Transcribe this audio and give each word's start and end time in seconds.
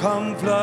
Come 0.00 0.34
flood 0.36 0.59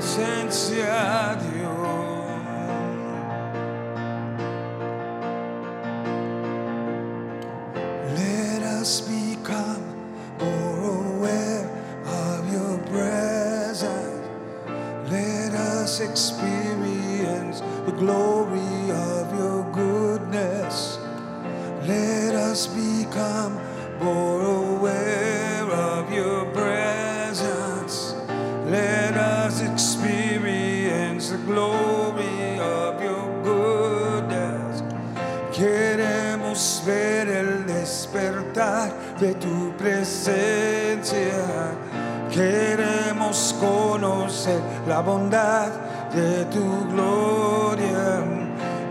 Presencia, 0.00 1.36
Dios. 1.52 1.59
Queremos 42.32 43.56
conocer 43.58 44.60
la 44.86 45.00
bondad 45.00 45.68
de 46.14 46.44
tu 46.44 46.86
gloria. 46.88 48.22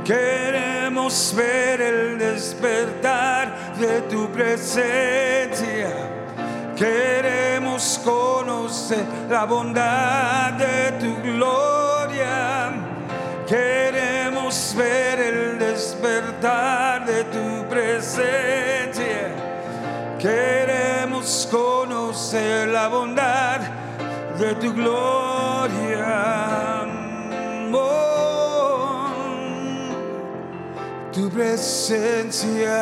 Queremos 0.04 1.34
ver 1.36 1.80
el 1.80 2.20
despertar 2.20 3.76
de 3.80 4.02
tu 4.02 4.30
presencia. 4.32 5.90
Queremos 6.76 8.02
conocer 8.04 9.06
la 9.30 9.46
bondad 9.46 10.54
de 10.54 10.92
tu 11.00 11.22
gloria. 11.22 12.72
Queremos 13.48 14.76
ver 14.78 15.20
el 15.20 15.60
despertar 15.60 17.06
de 17.06 17.24
tu 17.24 17.70
presencia. 17.70 19.32
Queremos 20.20 20.99
conocer 21.52 22.68
la 22.70 22.88
bondad 22.88 23.60
de 24.40 24.56
tu 24.56 24.74
gloria. 24.74 26.50
Tu 31.12 31.30
presencia, 31.30 32.78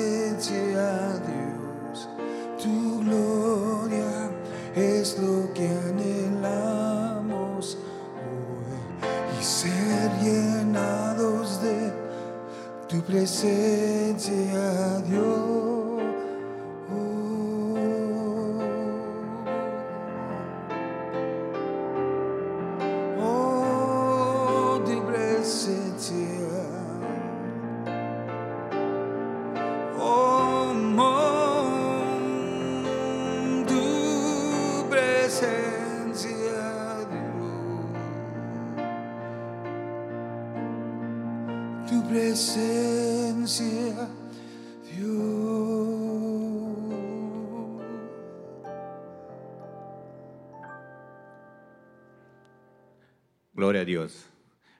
Gloria 53.53 53.81
a 53.81 53.85
Dios. 53.85 54.25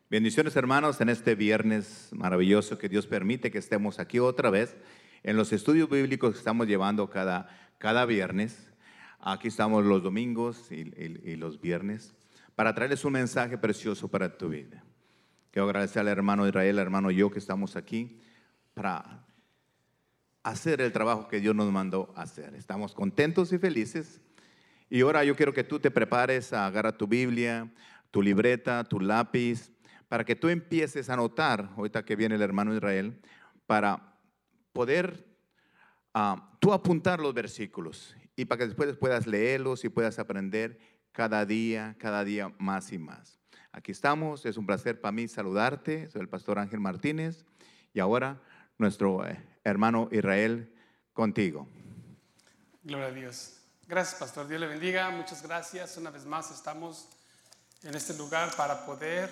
Bendiciones 0.09 0.55
hermanos 0.55 0.99
en 1.01 1.09
este 1.09 1.35
viernes 1.35 2.09
maravilloso 2.11 2.77
que 2.77 2.89
Dios 2.89 3.07
permite 3.07 3.51
que 3.51 3.57
estemos 3.57 3.99
aquí 3.99 4.19
otra 4.19 4.49
vez 4.49 4.75
en 5.23 5.37
los 5.37 5.53
estudios 5.53 5.89
bíblicos 5.89 6.33
que 6.33 6.39
estamos 6.39 6.67
llevando 6.67 7.09
cada, 7.09 7.49
cada 7.77 8.05
viernes. 8.05 8.67
Aquí 9.19 9.47
estamos 9.47 9.85
los 9.85 10.01
domingos 10.03 10.71
y, 10.71 10.81
y- 10.81 11.21
y 11.23 11.35
los 11.35 11.61
viernes 11.61 12.13
para 12.55 12.73
traerles 12.73 13.05
un 13.05 13.13
mensaje 13.13 13.57
precioso 13.57 14.07
para 14.09 14.37
tu 14.37 14.49
vida. 14.49 14.83
Quiero 15.51 15.65
agradecer 15.65 15.99
al 15.99 16.07
hermano 16.07 16.47
Israel, 16.47 16.79
al 16.79 16.85
hermano 16.85 17.11
yo 17.11 17.29
que 17.29 17.39
estamos 17.39 17.75
aquí 17.75 18.21
para 18.73 19.25
hacer 20.43 20.79
el 20.79 20.93
trabajo 20.93 21.27
que 21.27 21.41
Dios 21.41 21.53
nos 21.53 21.69
mandó 21.73 22.13
hacer. 22.15 22.55
Estamos 22.55 22.93
contentos 22.93 23.51
y 23.51 23.57
felices. 23.57 24.21
Y 24.89 25.01
ahora 25.01 25.25
yo 25.25 25.35
quiero 25.35 25.53
que 25.53 25.65
tú 25.65 25.77
te 25.77 25.91
prepares, 25.91 26.53
agarra 26.53 26.97
tu 26.97 27.05
Biblia, 27.05 27.69
tu 28.11 28.21
libreta, 28.21 28.85
tu 28.85 29.01
lápiz, 29.01 29.71
para 30.07 30.23
que 30.23 30.37
tú 30.37 30.47
empieces 30.47 31.09
a 31.09 31.13
anotar, 31.13 31.69
ahorita 31.75 32.05
que 32.05 32.15
viene 32.15 32.35
el 32.35 32.41
hermano 32.41 32.73
Israel, 32.73 33.19
para 33.65 34.15
poder 34.71 35.25
ah, 36.13 36.55
tú 36.59 36.71
apuntar 36.71 37.19
los 37.19 37.33
versículos 37.33 38.15
y 38.37 38.45
para 38.45 38.59
que 38.59 38.67
después 38.67 38.95
puedas 38.95 39.27
leerlos 39.27 39.83
y 39.83 39.89
puedas 39.89 40.17
aprender 40.17 40.79
cada 41.11 41.45
día, 41.45 41.97
cada 41.99 42.23
día 42.23 42.53
más 42.57 42.93
y 42.93 42.97
más. 42.97 43.40
Aquí 43.73 43.91
estamos, 43.91 44.45
es 44.45 44.57
un 44.57 44.65
placer 44.65 44.99
para 44.99 45.13
mí 45.13 45.27
saludarte, 45.27 46.09
soy 46.11 46.21
el 46.21 46.29
pastor 46.29 46.59
Ángel 46.59 46.81
Martínez 46.81 47.45
y 47.93 47.99
ahora 48.01 48.41
nuestro 48.77 49.25
eh, 49.25 49.41
hermano 49.63 50.09
Israel 50.11 50.73
contigo. 51.13 51.67
Gloria 52.83 53.07
a 53.07 53.11
Dios. 53.11 53.57
Gracias, 53.87 54.19
pastor. 54.19 54.47
Dios 54.47 54.59
le 54.59 54.67
bendiga. 54.67 55.09
Muchas 55.09 55.41
gracias. 55.41 55.97
Una 55.97 56.09
vez 56.09 56.25
más 56.25 56.51
estamos 56.51 57.07
en 57.83 57.95
este 57.95 58.13
lugar 58.15 58.55
para 58.55 58.85
poder 58.85 59.29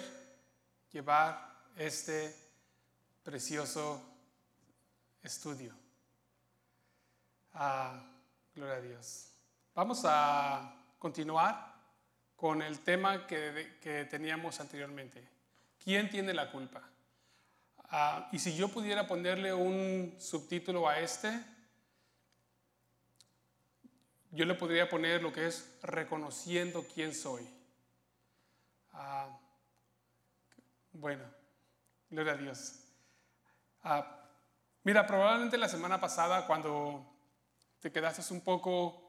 llevar 0.92 1.50
este 1.76 2.34
precioso 3.24 4.02
estudio. 5.22 5.74
Ah, 7.54 8.02
gloria 8.56 8.76
a 8.76 8.82
Dios. 8.82 9.32
Vamos 9.76 10.02
a 10.06 10.76
continuar 10.98 11.69
con 12.40 12.62
el 12.62 12.80
tema 12.80 13.28
que, 13.28 13.78
que 13.82 14.06
teníamos 14.06 14.60
anteriormente. 14.60 15.28
¿Quién 15.84 16.10
tiene 16.10 16.34
la 16.34 16.50
culpa? 16.52 16.82
Ah, 17.92 18.30
y 18.32 18.40
si 18.40 18.56
yo 18.56 18.70
pudiera 18.70 19.08
ponerle 19.08 19.54
un 19.54 20.16
subtítulo 20.20 20.88
a 20.88 21.00
este, 21.00 21.38
yo 24.32 24.46
le 24.46 24.54
podría 24.54 24.88
poner 24.88 25.24
lo 25.24 25.34
que 25.34 25.48
es 25.48 25.78
reconociendo 25.82 26.86
quién 26.94 27.14
soy. 27.14 27.48
Ah, 28.94 29.28
bueno, 30.94 31.24
gloria 32.10 32.34
a 32.34 32.38
Dios. 32.38 32.76
Ah, 33.84 34.30
mira, 34.84 35.06
probablemente 35.08 35.58
la 35.58 35.68
semana 35.68 36.00
pasada 36.00 36.46
cuando 36.46 37.06
te 37.80 37.92
quedaste 37.92 38.34
un 38.34 38.42
poco, 38.42 39.09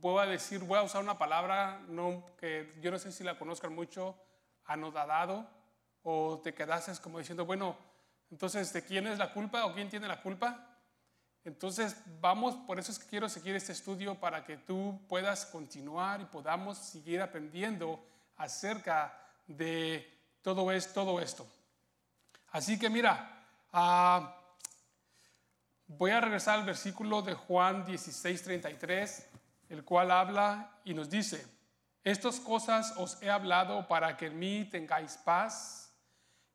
voy 0.00 0.22
a 0.22 0.26
decir, 0.26 0.60
voy 0.60 0.78
a 0.78 0.82
usar 0.82 1.02
una 1.02 1.18
palabra 1.18 1.80
no, 1.88 2.24
que 2.38 2.72
yo 2.80 2.90
no 2.90 2.98
sé 2.98 3.12
si 3.12 3.24
la 3.24 3.38
conozcan 3.38 3.74
mucho, 3.74 4.16
anodadado, 4.66 5.48
o 6.02 6.40
te 6.42 6.54
quedaste 6.54 6.92
como 7.02 7.18
diciendo, 7.18 7.44
bueno, 7.44 7.76
entonces, 8.30 8.72
¿de 8.72 8.84
quién 8.84 9.06
es 9.06 9.18
la 9.18 9.32
culpa 9.32 9.64
o 9.66 9.74
quién 9.74 9.90
tiene 9.90 10.06
la 10.06 10.22
culpa? 10.22 10.66
Entonces, 11.44 11.96
vamos, 12.20 12.54
por 12.66 12.78
eso 12.78 12.92
es 12.92 12.98
que 12.98 13.08
quiero 13.08 13.28
seguir 13.28 13.56
este 13.56 13.72
estudio 13.72 14.14
para 14.14 14.44
que 14.44 14.56
tú 14.56 15.00
puedas 15.08 15.46
continuar 15.46 16.20
y 16.20 16.26
podamos 16.26 16.78
seguir 16.78 17.20
aprendiendo 17.22 18.04
acerca 18.36 19.18
de 19.46 20.20
todo, 20.42 20.70
es, 20.70 20.92
todo 20.92 21.20
esto. 21.20 21.46
Así 22.52 22.78
que 22.78 22.90
mira, 22.90 23.44
ah, 23.72 24.36
voy 25.86 26.10
a 26.10 26.20
regresar 26.20 26.58
al 26.58 26.66
versículo 26.66 27.22
de 27.22 27.34
Juan 27.34 27.84
16:33, 27.86 29.26
el 29.70 29.84
cual 29.84 30.10
habla 30.10 30.78
y 30.84 30.92
nos 30.92 31.08
dice, 31.08 31.46
estas 32.04 32.40
cosas 32.40 32.92
os 32.96 33.22
he 33.22 33.30
hablado 33.30 33.86
para 33.86 34.16
que 34.16 34.26
en 34.26 34.38
mí 34.38 34.64
tengáis 34.64 35.16
paz. 35.16 35.94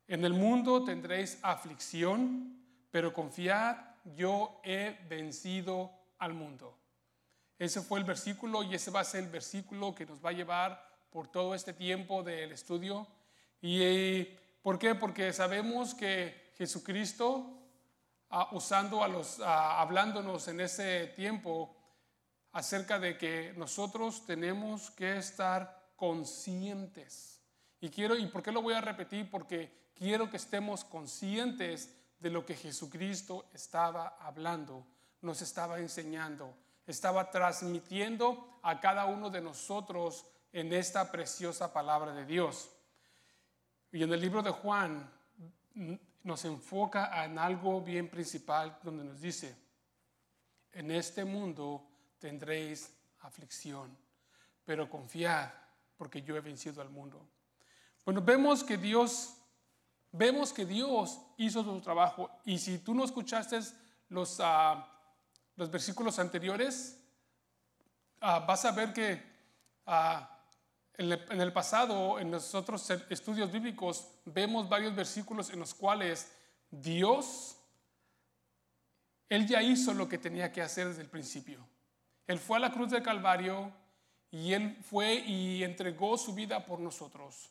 En 0.06 0.24
el 0.24 0.34
mundo 0.34 0.84
tendréis 0.84 1.38
aflicción, 1.42 2.62
pero 2.90 3.12
confiad 3.12 3.76
yo 4.14 4.60
he 4.62 4.98
vencido 5.08 5.90
al 6.18 6.34
mundo. 6.34 6.78
Ese 7.58 7.80
fue 7.80 7.98
el 7.98 8.04
versículo 8.04 8.62
y 8.62 8.74
ese 8.74 8.90
va 8.90 9.00
a 9.00 9.04
ser 9.04 9.24
el 9.24 9.30
versículo 9.30 9.94
que 9.94 10.04
nos 10.04 10.24
va 10.24 10.30
a 10.30 10.34
llevar 10.34 10.86
por 11.10 11.28
todo 11.28 11.54
este 11.54 11.72
tiempo 11.72 12.22
del 12.22 12.52
estudio. 12.52 13.06
¿Y 13.62 14.24
por 14.62 14.78
qué? 14.78 14.94
Porque 14.94 15.32
sabemos 15.32 15.94
que 15.94 16.52
Jesucristo, 16.58 17.46
ah, 18.30 18.48
usando 18.52 19.02
a 19.02 19.08
los, 19.08 19.40
ah, 19.40 19.80
hablándonos 19.80 20.48
en 20.48 20.60
ese 20.60 21.06
tiempo 21.16 21.75
acerca 22.56 22.98
de 22.98 23.18
que 23.18 23.52
nosotros 23.54 24.24
tenemos 24.24 24.90
que 24.92 25.18
estar 25.18 25.92
conscientes. 25.94 27.38
Y 27.82 27.90
quiero, 27.90 28.16
¿y 28.16 28.24
por 28.28 28.42
qué 28.42 28.50
lo 28.50 28.62
voy 28.62 28.72
a 28.72 28.80
repetir? 28.80 29.30
Porque 29.30 29.90
quiero 29.94 30.30
que 30.30 30.38
estemos 30.38 30.82
conscientes 30.82 31.94
de 32.18 32.30
lo 32.30 32.46
que 32.46 32.54
Jesucristo 32.54 33.50
estaba 33.52 34.16
hablando, 34.18 34.86
nos 35.20 35.42
estaba 35.42 35.80
enseñando, 35.80 36.56
estaba 36.86 37.30
transmitiendo 37.30 38.58
a 38.62 38.80
cada 38.80 39.04
uno 39.04 39.28
de 39.28 39.42
nosotros 39.42 40.24
en 40.50 40.72
esta 40.72 41.12
preciosa 41.12 41.74
palabra 41.74 42.14
de 42.14 42.24
Dios. 42.24 42.70
Y 43.92 44.02
en 44.02 44.14
el 44.14 44.20
libro 44.22 44.42
de 44.42 44.52
Juan 44.52 45.12
nos 46.22 46.44
enfoca 46.46 47.22
en 47.22 47.38
algo 47.38 47.82
bien 47.82 48.08
principal 48.08 48.78
donde 48.82 49.04
nos 49.04 49.20
dice, 49.20 49.54
en 50.72 50.90
este 50.90 51.22
mundo 51.26 51.92
tendréis 52.18 52.92
aflicción, 53.20 53.96
pero 54.64 54.88
confiad 54.88 55.50
porque 55.96 56.22
yo 56.22 56.36
he 56.36 56.40
vencido 56.40 56.82
al 56.82 56.90
mundo. 56.90 57.26
Bueno, 58.04 58.22
vemos 58.22 58.62
que 58.62 58.76
Dios 58.76 59.36
vemos 60.16 60.52
que 60.52 60.64
Dios 60.64 61.18
hizo 61.36 61.62
su 61.62 61.80
trabajo. 61.80 62.30
Y 62.44 62.58
si 62.58 62.78
tú 62.78 62.94
no 62.94 63.04
escuchaste 63.04 63.60
los, 64.08 64.38
ah, 64.40 64.86
los 65.56 65.70
versículos 65.70 66.18
anteriores, 66.18 66.98
ah, 68.20 68.40
vas 68.40 68.64
a 68.64 68.72
ver 68.72 68.92
que 68.92 69.22
ah, 69.86 70.30
en, 70.94 71.40
el, 71.40 71.52
pasado, 71.52 72.18
en 72.18 72.30
los 72.30 72.54
otros 72.54 72.88
estudios 73.10 73.52
bíblicos, 73.52 74.08
vemos 74.24 74.68
varios 74.68 74.94
versículos 74.94 75.50
en 75.50 75.58
los 75.58 75.74
cuales 75.74 76.32
Dios, 76.70 77.56
Él 79.28 79.46
ya 79.46 79.62
hizo 79.62 79.92
lo 79.92 80.08
que 80.08 80.18
tenía 80.18 80.50
que 80.50 80.62
hacer 80.62 80.88
desde 80.88 81.02
el 81.02 81.10
principio. 81.10 81.66
Él 82.26 82.38
fue 82.38 82.56
a 82.56 82.60
la 82.60 82.72
cruz 82.72 82.90
del 82.90 83.02
Calvario 83.02 83.72
y 84.30 84.52
Él 84.52 84.76
fue 84.82 85.14
y 85.14 85.62
entregó 85.62 86.18
su 86.18 86.34
vida 86.34 86.64
por 86.64 86.80
nosotros. 86.80 87.50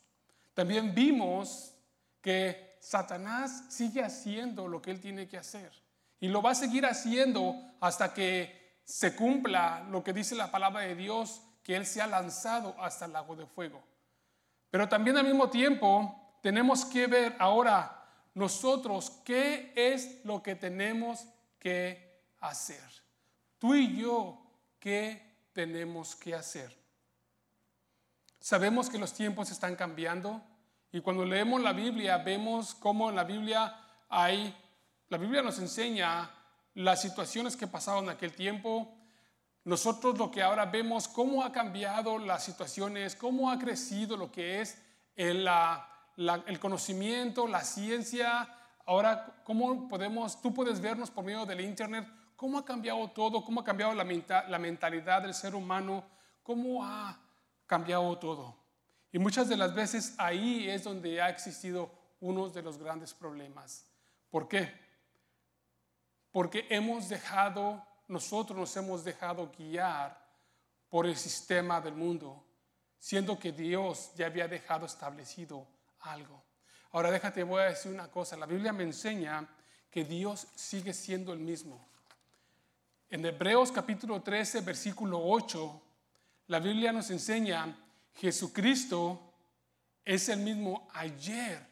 También 0.54 0.96
vimos 0.96 1.74
que 2.22 2.78
Satanás 2.80 3.66
sigue 3.70 4.04
haciendo 4.04 4.68
lo 4.68 4.82
que 4.82 4.92
él 4.92 5.02
tiene 5.02 5.28
que 5.28 5.38
hacer. 5.38 5.72
Y 6.20 6.28
lo 6.28 6.42
va 6.42 6.52
a 6.52 6.56
seguir 6.56 6.86
haciendo 6.86 7.56
hasta 7.80 8.14
que 8.14 8.80
se 8.84 9.16
cumpla 9.16 9.86
lo 9.90 10.04
que 10.04 10.14
dice 10.14 10.36
la 10.36 10.52
palabra 10.52 10.82
de 10.82 10.96
Dios, 10.96 11.42
que 11.64 11.76
él 11.76 11.86
se 11.86 12.02
ha 12.02 12.08
lanzado 12.08 12.76
hasta 12.80 13.06
el 13.06 13.14
lago 13.14 13.36
de 13.36 13.46
fuego. 13.46 13.84
Pero 14.70 14.88
también 14.88 15.18
al 15.18 15.26
mismo 15.26 15.50
tiempo 15.50 16.38
tenemos 16.42 16.86
que 16.86 17.08
ver 17.08 17.36
ahora 17.40 18.08
nosotros 18.34 19.12
qué 19.26 19.74
es 19.76 20.24
lo 20.24 20.44
que 20.44 20.56
tenemos 20.56 21.26
que 21.60 22.22
hacer. 22.40 22.84
Tú 23.58 23.74
y 23.74 23.98
yo, 23.98 24.45
¿qué 24.80 25.48
tenemos 25.54 26.16
que 26.16 26.36
hacer? 26.36 26.76
Sabemos 28.40 28.90
que 28.90 29.00
los 29.00 29.14
tiempos 29.14 29.50
están 29.50 29.76
cambiando. 29.76 30.42
Y 30.92 31.02
cuando 31.02 31.26
leemos 31.26 31.62
la 31.62 31.74
Biblia, 31.74 32.18
vemos 32.20 32.76
cómo 32.76 33.10
en 33.10 33.16
la 33.16 33.24
Biblia 33.24 33.76
hay, 34.08 34.56
la 35.10 35.18
Biblia 35.18 35.42
nos 35.42 35.58
enseña 35.60 36.32
las 36.76 37.02
situaciones 37.02 37.58
que 37.58 37.68
pasaron 37.68 38.04
en 38.04 38.12
aquel 38.12 38.34
tiempo. 38.34 38.96
Nosotros 39.64 40.18
lo 40.18 40.30
que 40.30 40.44
ahora 40.44 40.66
vemos, 40.68 41.08
cómo 41.08 41.44
ha 41.44 41.52
cambiado 41.52 42.20
las 42.20 42.44
situaciones, 42.44 43.16
cómo 43.16 43.50
ha 43.50 43.58
crecido 43.58 44.16
lo 44.16 44.32
que 44.32 44.62
es 44.62 44.78
el, 45.16 45.50
el 46.18 46.60
conocimiento, 46.60 47.48
la 47.48 47.64
ciencia. 47.64 48.48
Ahora, 48.86 49.42
cómo 49.44 49.90
podemos, 49.90 50.40
tú 50.42 50.54
puedes 50.54 50.80
vernos 50.80 51.10
por 51.10 51.26
medio 51.26 51.46
del 51.48 51.62
Internet, 51.62 52.08
cómo 52.36 52.60
ha 52.60 52.66
cambiado 52.66 53.10
todo, 53.12 53.44
cómo 53.44 53.62
ha 53.62 53.64
cambiado 53.64 53.94
la, 53.94 54.04
la 54.48 54.60
mentalidad 54.60 55.22
del 55.22 55.34
ser 55.34 55.56
humano, 55.56 56.04
cómo 56.44 56.84
ha 56.84 57.20
cambiado 57.66 58.18
todo. 58.18 58.56
Y 59.12 59.20
muchas 59.20 59.48
de 59.48 59.58
las 59.58 59.74
veces 59.74 60.14
ahí 60.18 60.70
es 60.70 60.84
donde 60.84 61.22
ha 61.22 61.30
existido 61.30 61.90
uno 62.20 62.50
de 62.50 62.62
los 62.62 62.78
grandes 62.78 63.14
problemas. 63.14 63.86
¿Por 64.30 64.48
qué? 64.48 64.74
Porque 66.32 66.68
hemos 66.70 67.08
dejado, 67.08 67.82
nosotros 68.08 68.60
nos 68.60 68.76
hemos 68.76 69.04
dejado 69.04 69.52
guiar 69.58 70.22
por 70.90 71.06
el 71.06 71.16
sistema 71.16 71.80
del 71.80 71.96
mundo, 71.96 72.44
siendo 73.00 73.40
que 73.40 73.52
Dios 73.52 74.12
ya 74.16 74.26
había 74.26 74.48
dejado 74.48 74.86
establecido 74.86 75.66
algo. 76.02 76.44
Ahora 76.92 77.12
déjate, 77.12 77.44
voy 77.44 77.62
a 77.62 77.66
decir 77.66 77.92
una 77.92 78.10
cosa. 78.10 78.38
La 78.38 78.46
Biblia 78.46 78.74
me 78.74 78.84
enseña 78.84 79.48
que 79.90 80.04
Dios 80.04 80.48
sigue 80.56 80.94
siendo 80.94 81.32
el 81.32 81.40
mismo. 81.40 81.88
En 83.10 83.24
Hebreos 83.24 83.72
capítulo 83.72 84.22
13, 84.22 84.62
versículo 84.62 85.22
8, 85.24 85.82
la 86.48 86.60
Biblia 86.60 86.92
nos 86.92 87.12
enseña 87.12 87.78
Jesucristo 88.16 89.32
es 90.04 90.28
el 90.30 90.40
mismo 90.40 90.88
ayer, 90.92 91.64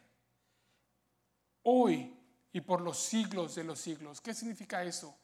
hoy 1.63 2.15
y 2.51 2.61
por 2.61 2.81
los 2.81 2.99
siglos 2.99 3.55
de 3.55 3.63
los 3.63 3.79
siglos. 3.79 4.21
¿Qué 4.21 4.33
significa 4.35 4.83
eso? 4.83 5.17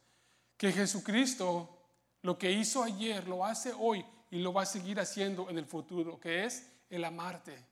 Que 0.58 0.72
Jesucristo 0.72 1.78
lo 2.24 2.40
que 2.40 2.52
hizo 2.52 2.84
ayer 2.84 3.28
lo 3.28 3.46
hace 3.46 3.72
hoy 3.78 4.04
y 4.32 4.40
lo 4.40 4.52
va 4.52 4.64
a 4.64 4.66
seguir 4.66 5.00
haciendo 5.00 5.48
en 5.50 5.60
el 5.60 5.66
futuro, 5.66 6.20
que 6.20 6.44
es 6.44 6.72
el 6.90 7.06
amarte, 7.06 7.64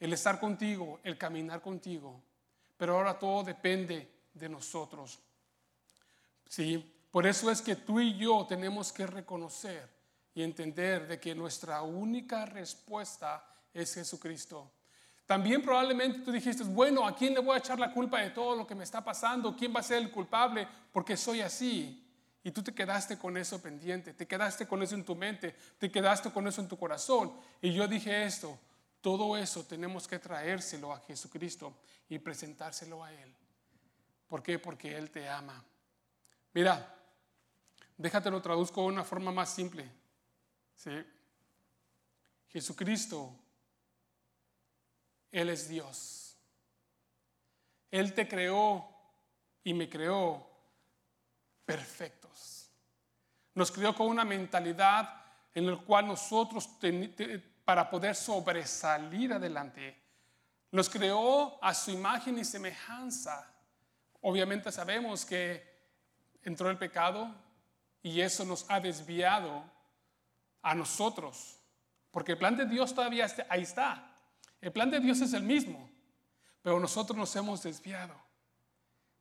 el 0.00 0.14
estar 0.14 0.40
contigo, 0.40 1.00
el 1.04 1.18
caminar 1.18 1.60
contigo. 1.60 2.18
Pero 2.78 2.96
ahora 2.96 3.18
todo 3.18 3.44
depende 3.44 4.08
de 4.32 4.48
nosotros. 4.48 5.18
¿Sí? 6.48 6.94
Por 7.10 7.26
eso 7.26 7.50
es 7.50 7.62
que 7.62 7.76
tú 7.76 8.00
y 8.00 8.16
yo 8.16 8.46
tenemos 8.46 8.92
que 8.92 9.06
reconocer 9.06 9.88
y 10.34 10.42
entender 10.42 11.06
de 11.08 11.18
que 11.18 11.34
nuestra 11.34 11.82
única 11.82 12.44
respuesta 12.44 13.44
es 13.72 13.94
Jesucristo. 13.94 14.70
También 15.26 15.62
probablemente 15.62 16.20
tú 16.20 16.32
dijiste, 16.32 16.64
bueno, 16.64 17.06
¿a 17.06 17.14
quién 17.14 17.34
le 17.34 17.40
voy 17.40 17.54
a 17.54 17.58
echar 17.58 17.78
la 17.78 17.92
culpa 17.92 18.20
de 18.20 18.30
todo 18.30 18.56
lo 18.56 18.66
que 18.66 18.74
me 18.74 18.84
está 18.84 19.04
pasando? 19.04 19.54
¿Quién 19.56 19.74
va 19.74 19.80
a 19.80 19.82
ser 19.82 19.98
el 19.98 20.10
culpable? 20.10 20.66
Porque 20.92 21.16
soy 21.16 21.40
así. 21.42 22.04
Y 22.42 22.50
tú 22.50 22.62
te 22.62 22.72
quedaste 22.72 23.18
con 23.18 23.36
eso 23.36 23.60
pendiente, 23.60 24.14
te 24.14 24.26
quedaste 24.26 24.66
con 24.66 24.82
eso 24.82 24.94
en 24.94 25.04
tu 25.04 25.14
mente, 25.14 25.54
te 25.76 25.90
quedaste 25.90 26.30
con 26.30 26.46
eso 26.46 26.60
en 26.60 26.68
tu 26.68 26.78
corazón. 26.78 27.32
Y 27.60 27.72
yo 27.72 27.86
dije 27.86 28.24
esto, 28.24 28.58
todo 29.00 29.36
eso 29.36 29.64
tenemos 29.64 30.08
que 30.08 30.18
traérselo 30.18 30.92
a 30.92 31.00
Jesucristo 31.00 31.74
y 32.08 32.18
presentárselo 32.18 33.04
a 33.04 33.12
Él. 33.12 33.34
¿Por 34.28 34.42
qué? 34.42 34.58
Porque 34.58 34.96
Él 34.96 35.10
te 35.10 35.28
ama. 35.28 35.62
Mira, 36.54 36.97
Déjate 37.98 38.30
lo 38.30 38.40
traduzco 38.40 38.82
de 38.82 38.86
una 38.86 39.02
forma 39.04 39.32
más 39.32 39.52
simple. 39.52 39.84
¿sí? 40.76 41.04
Jesucristo, 42.46 43.34
Él 45.32 45.50
es 45.50 45.68
Dios. 45.68 46.36
Él 47.90 48.14
te 48.14 48.28
creó 48.28 48.88
y 49.64 49.74
me 49.74 49.90
creó 49.90 50.48
perfectos. 51.64 52.70
Nos 53.54 53.72
creó 53.72 53.92
con 53.96 54.06
una 54.06 54.24
mentalidad 54.24 55.24
en 55.52 55.68
la 55.68 55.76
cual 55.78 56.06
nosotros, 56.06 56.70
para 57.64 57.90
poder 57.90 58.14
sobresalir 58.14 59.32
adelante, 59.32 60.00
nos 60.70 60.88
creó 60.88 61.58
a 61.64 61.74
su 61.74 61.90
imagen 61.90 62.38
y 62.38 62.44
semejanza. 62.44 63.52
Obviamente 64.20 64.70
sabemos 64.70 65.24
que 65.24 65.66
entró 66.44 66.70
el 66.70 66.78
pecado 66.78 67.47
y 68.08 68.22
eso 68.22 68.44
nos 68.46 68.64
ha 68.70 68.80
desviado 68.80 69.62
a 70.62 70.74
nosotros, 70.74 71.60
porque 72.10 72.32
el 72.32 72.38
plan 72.38 72.56
de 72.56 72.64
Dios 72.64 72.94
todavía 72.94 73.26
está, 73.26 73.46
ahí 73.50 73.62
está. 73.62 74.16
El 74.62 74.72
plan 74.72 74.90
de 74.90 74.98
Dios 74.98 75.20
es 75.20 75.34
el 75.34 75.42
mismo, 75.42 75.90
pero 76.62 76.80
nosotros 76.80 77.18
nos 77.18 77.36
hemos 77.36 77.62
desviado. 77.62 78.14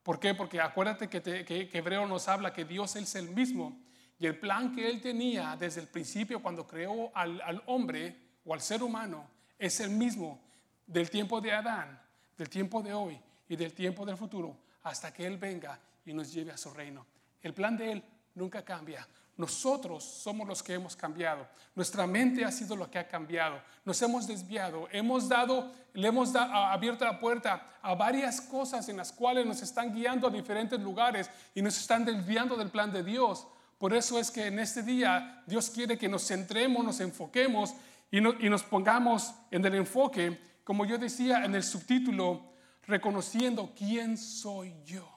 ¿Por 0.03 0.22
qué? 0.22 0.34
Porque 0.34 0.62
acuérdate 0.62 1.10
que, 1.10 1.70
Hebreo 1.74 2.08
nos 2.08 2.29
habla 2.29 2.53
que 2.53 2.63
Dios 2.63 2.96
es 2.96 3.13
el 3.15 3.29
mismo 3.29 3.77
y 4.17 4.25
el 4.25 4.39
plan 4.39 4.74
que 4.74 4.89
Él 4.89 5.01
tenía 5.01 5.58
desde 5.60 5.82
el 5.82 5.88
principio 5.89 6.41
cuando 6.41 6.65
creó 6.65 7.12
al, 7.13 7.41
al 7.41 7.62
hombre 7.65 8.38
o 8.46 8.53
al 8.53 8.62
ser 8.62 8.82
humano 8.82 9.29
es 9.60 9.82
el 9.82 9.89
mismo 9.89 10.39
del 10.86 11.10
tiempo 11.10 11.41
de 11.41 11.51
Adán, 11.51 12.01
del 12.38 12.50
tiempo 12.50 12.82
de 12.82 12.94
hoy 12.94 13.20
y 13.50 13.58
del 13.58 13.74
tiempo 13.74 14.06
del 14.06 14.15
futuro 14.15 14.58
hasta 14.84 15.13
que 15.13 15.25
Él 15.27 15.38
venga 15.38 15.77
y 16.06 16.13
nos 16.13 16.32
lleve 16.32 16.53
a 16.53 16.58
su 16.58 16.70
reino. 16.70 17.06
El 17.41 17.53
plan 17.53 17.75
de 17.75 17.91
Él 17.91 18.03
nunca 18.38 18.63
cambia. 18.63 19.08
Nosotros 19.36 20.03
somos 20.03 20.48
los 20.48 20.63
que 20.63 20.74
hemos 20.74 20.96
cambiado. 20.96 21.48
Nuestra 21.75 22.08
mente 22.08 22.44
ha 22.44 22.51
sido 22.51 22.75
lo 22.75 22.89
que 22.89 22.98
ha 22.98 23.08
cambiado. 23.08 23.62
Nos 23.86 24.01
hemos 24.01 24.25
desviado. 24.25 24.88
Hemos 24.91 25.29
dado, 25.29 25.72
le 25.94 26.08
hemos 26.08 26.36
abierto 26.36 27.06
la 27.06 27.20
puerta 27.20 27.77
a 27.82 27.94
varias 27.94 28.41
cosas 28.41 28.89
en 28.89 28.98
las 28.98 29.12
cuales 29.12 29.46
nos 29.46 29.62
están 29.62 29.94
guiando 29.94 30.27
a 30.27 30.32
diferentes 30.32 30.79
lugares 30.79 31.29
y 31.53 31.62
nos 31.62 31.77
están 31.77 32.03
desviando 32.03 32.56
del 32.56 32.72
plan 32.72 32.91
de 32.91 33.03
Dios. 33.03 33.46
Por 33.77 33.94
eso 33.94 34.17
es 34.17 34.32
que 34.32 34.48
en 34.48 34.58
este 34.58 34.82
día 34.82 35.44
Dios 35.46 35.70
quiere 35.70 36.00
que 36.00 36.10
nos 36.10 36.27
centremos, 36.27 36.84
nos 36.84 37.00
enfoquemos 37.00 37.75
y, 38.10 38.22
nos 38.22 38.63
pongamos 38.63 39.36
en 39.51 39.63
el 39.65 39.75
enfoque, 39.75 40.39
como 40.63 40.84
yo 40.86 40.98
decía 40.98 41.46
en 41.46 41.53
el 41.53 41.63
subtítulo, 41.63 42.53
reconociendo 42.88 43.74
quién 43.77 44.17
soy 44.17 44.74
yo. 44.84 45.08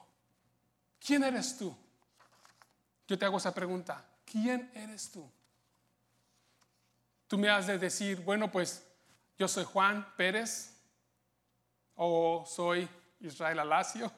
¿Quién 0.99 1.23
eres 1.23 1.57
tú? 1.57 1.75
Yo 3.11 3.19
te 3.19 3.25
hago 3.25 3.39
esa 3.39 3.53
pregunta. 3.53 4.05
¿quién 4.23 4.71
eres 4.73 5.11
tú? 5.11 5.29
Tú 7.27 7.37
me 7.37 7.49
has 7.49 7.67
de 7.67 7.77
decir, 7.77 8.21
bueno, 8.21 8.49
pues 8.49 8.87
yo 9.37 9.49
soy 9.49 9.65
Juan 9.65 10.15
Pérez 10.15 10.77
o 11.95 12.45
soy 12.47 12.87
Israel 13.19 13.59
Alacio. 13.59 14.09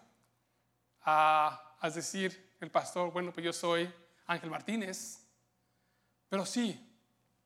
Ah, 1.06 1.76
has 1.80 1.96
decir, 1.96 2.56
el 2.60 2.70
pastor, 2.70 3.12
bueno, 3.12 3.34
pues 3.34 3.44
yo 3.44 3.52
soy 3.52 3.92
Ángel 4.28 4.52
Martínez. 4.52 5.22
Pero 6.30 6.46
sí, 6.46 6.80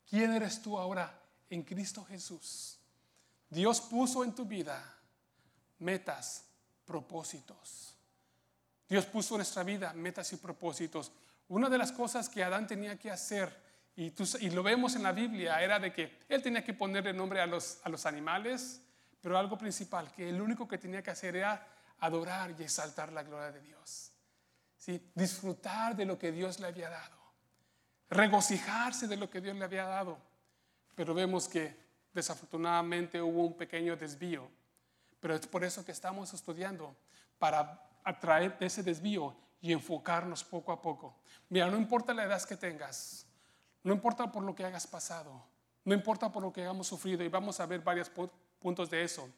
¿quién 0.06 0.34
eres 0.34 0.60
tú 0.60 0.76
ahora 0.76 1.18
en 1.48 1.62
Cristo 1.62 2.04
Jesús? 2.04 2.78
Dios 3.48 3.80
puso 3.80 4.22
en 4.22 4.34
tu 4.34 4.44
vida 4.44 4.98
metas, 5.78 6.44
propósitos. 6.84 7.94
Dios 8.86 9.06
puso 9.06 9.36
en 9.36 9.38
nuestra 9.38 9.62
vida 9.62 9.94
metas 9.94 10.30
y 10.34 10.36
propósitos. 10.36 11.10
Una 11.48 11.70
de 11.70 11.78
las 11.78 11.92
cosas 11.92 12.28
que 12.28 12.44
Adán 12.44 12.66
tenía 12.66 12.98
que 12.98 13.10
hacer, 13.10 13.50
y, 13.96 14.10
lo 14.50 14.62
vemos 14.62 14.94
en 14.94 15.02
la 15.02 15.12
Biblia, 15.12 15.62
era 15.62 15.78
de 15.78 15.92
que 15.92 16.18
él 16.28 16.42
tenía 16.42 16.62
que 16.62 16.74
ponerle 16.74 17.12
nombre 17.12 17.40
a 17.40 17.46
los, 17.46 17.80
a 17.82 17.88
los 17.88 18.06
animales, 18.06 18.82
pero 19.20 19.36
algo 19.36 19.56
principal, 19.58 20.12
que 20.12 20.28
el 20.28 20.40
único 20.40 20.68
que 20.68 20.78
tenía 20.78 21.02
que 21.02 21.10
hacer 21.10 21.36
era 21.36 21.66
adorar 22.00 22.54
y 22.56 22.62
exaltar 22.62 23.12
la 23.12 23.22
gloria 23.22 23.50
de 23.50 23.60
Dios. 23.60 24.12
¿Sí? 24.76 25.10
Disfrutar 25.14 25.96
de 25.96 26.04
lo 26.04 26.18
que 26.18 26.30
Dios 26.30 26.60
le 26.60 26.68
había 26.68 26.90
dado. 26.90 27.16
Regocijarse 28.10 29.08
de 29.08 29.16
lo 29.16 29.28
que 29.28 29.40
Dios 29.40 29.56
le 29.56 29.64
había 29.64 29.84
dado. 29.86 30.18
Pero 30.94 31.14
vemos 31.14 31.48
que 31.48 31.76
desafortunadamente 32.12 33.20
hubo 33.20 33.46
un 33.46 33.56
pequeño 33.56 33.96
desvío. 33.96 34.48
Pero 35.18 35.34
es 35.34 35.46
por 35.46 35.64
eso 35.64 35.84
que 35.84 35.92
estamos 35.92 36.32
estudiando, 36.34 36.94
para 37.38 37.82
atraer 38.04 38.56
ese 38.60 38.82
desvío 38.82 39.34
y 39.60 39.72
enfocarnos 39.72 40.44
poco 40.44 40.72
a 40.72 40.80
poco. 40.80 41.16
Mira, 41.48 41.70
no 41.70 41.76
importa 41.76 42.14
la 42.14 42.24
edad 42.24 42.42
que 42.42 42.56
tengas, 42.56 43.26
no 43.82 43.92
importa 43.92 44.30
por 44.30 44.42
lo 44.42 44.54
que 44.54 44.64
hayas 44.64 44.86
pasado, 44.86 45.42
no 45.84 45.94
importa 45.94 46.30
por 46.30 46.42
lo 46.42 46.52
que 46.52 46.62
hayamos 46.62 46.86
sufrido, 46.86 47.24
y 47.24 47.28
vamos 47.28 47.60
a 47.60 47.66
ver 47.66 47.80
varios 47.80 48.10
puntos 48.58 48.90
de 48.90 49.02
eso. 49.02 49.28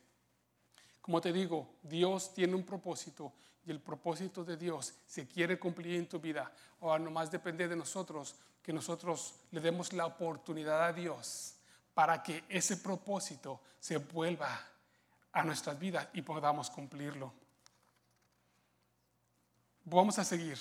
Como 1.01 1.21
te 1.21 1.33
digo, 1.33 1.77
Dios 1.83 2.35
tiene 2.35 2.55
un 2.55 2.65
propósito 2.65 3.33
y 3.65 3.71
el 3.71 3.81
propósito 3.81 4.45
de 4.45 4.57
Dios 4.57 4.95
se 5.07 5.27
quiere 5.27 5.59
cumplir 5.59 5.97
en 5.97 6.09
tu 6.09 6.19
vida. 6.19 6.51
Ahora 6.81 7.03
nomás 7.03 7.31
depende 7.31 7.69
de 7.69 7.77
nosotros 7.77 8.35
que 8.63 8.73
nosotros 8.73 9.35
le 9.51 9.61
demos 9.61 9.93
la 9.93 10.07
oportunidad 10.07 10.85
a 10.85 10.93
Dios 10.93 11.55
para 11.95 12.23
que 12.23 12.45
ese 12.49 12.77
propósito 12.77 13.61
se 13.79 13.97
vuelva 13.99 14.61
a 15.33 15.45
nuestras 15.45 15.79
vidas 15.79 16.09
y 16.13 16.23
podamos 16.23 16.71
cumplirlo. 16.71 17.33
Vamos 19.97 20.21
a 20.21 20.25
seguir. 20.25 20.57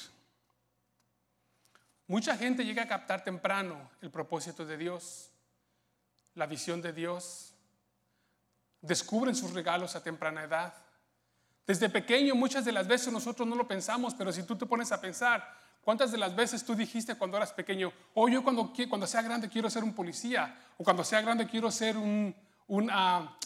Mucha 2.08 2.36
gente 2.36 2.66
llega 2.66 2.82
a 2.82 2.88
captar 2.88 3.24
temprano 3.24 3.92
el 4.02 4.10
propósito 4.10 4.66
de 4.66 4.76
Dios, 4.76 5.30
la 6.34 6.48
visión 6.48 6.82
de 6.82 6.94
Dios. 6.94 7.54
Descubren 8.82 9.36
sus 9.36 9.54
regalos 9.54 9.96
a 9.96 10.02
temprana 10.02 10.44
edad. 10.44 10.74
Desde 11.68 11.90
pequeño 11.90 12.34
muchas 12.34 12.66
de 12.66 12.72
las 12.72 12.88
veces 12.88 13.14
nosotros 13.14 13.48
no 13.48 13.56
lo 13.56 13.68
pensamos, 13.68 14.16
pero 14.16 14.34
si 14.34 14.42
tú 14.42 14.56
te 14.56 14.66
pones 14.66 14.92
a 14.92 15.00
pensar, 15.00 15.48
¿cuántas 15.84 16.12
de 16.12 16.18
las 16.18 16.36
veces 16.36 16.66
tú 16.66 16.74
dijiste 16.74 17.14
cuando 17.14 17.38
eras 17.38 17.54
pequeño, 17.54 17.94
oh 18.16 18.28
yo 18.28 18.44
cuando, 18.44 18.74
cuando 18.90 19.06
sea 19.06 19.22
grande 19.22 19.48
quiero 19.48 19.70
ser 19.70 19.84
un 19.84 19.94
policía, 19.94 20.58
o 20.76 20.84
cuando 20.84 21.04
sea 21.04 21.22
grande 21.22 21.46
quiero 21.46 21.70
ser 21.70 21.98
un, 21.98 22.36
un, 22.66 22.90
ah, 22.92 23.38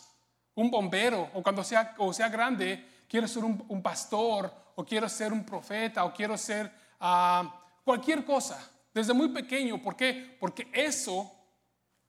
bombero, 0.55 1.29
o 1.33 1.43
cuando 1.43 1.61
sea, 1.61 1.93
o 1.97 2.13
sea 2.13 2.29
grande 2.29 2.92
quiero 3.13 3.27
ser 3.27 3.43
un, 3.43 3.83
pastor, 3.83 4.51
o 4.73 4.83
quiero 4.83 5.07
ser 5.07 5.31
un 5.31 5.45
profeta, 5.45 6.03
o 6.03 6.11
quiero 6.11 6.35
ser 6.35 6.71
ah, 6.99 7.61
cualquier 7.85 8.25
cosa, 8.25 8.71
desde 8.91 9.13
muy 9.13 9.29
pequeño. 9.29 9.79
¿Por 9.79 9.95
qué? 9.95 10.35
Porque 10.39 10.67
eso, 10.73 11.31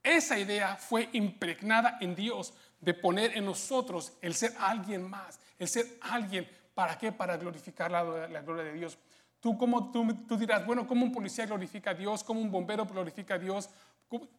esa 0.03 0.39
idea 0.39 0.77
fue 0.77 1.11
impregnada 1.13 1.99
en 2.01 2.15
Dios 2.15 2.55
de 2.81 2.95
poner 2.95 3.37
en 3.37 3.45
nosotros 3.45 4.15
el 4.23 4.33
ser 4.35 4.55
alguien 4.59 5.03
más, 5.03 5.39
el 5.59 5.69
ser 5.69 5.99
alguien, 6.01 6.49
¿para 6.73 6.97
qué? 6.97 7.13
Para 7.13 7.37
glorificar 7.37 7.91
la, 7.91 8.41
gloria 8.41 8.65
de 8.65 8.73
Dios. 8.73 8.97
Tú, 9.41 9.59
como, 9.59 9.93
tú, 9.93 10.11
tú 10.27 10.39
dirás, 10.39 10.65
bueno, 10.65 10.87
¿cómo 10.87 11.05
un 11.05 11.13
policía 11.13 11.45
glorifica 11.45 11.91
a 11.91 11.95
Dios? 11.95 12.25
¿Cómo 12.25 12.41
un 12.41 12.51
bombero 12.51 12.87
glorifica 12.87 13.35
a 13.35 13.39
Dios? 13.39 13.69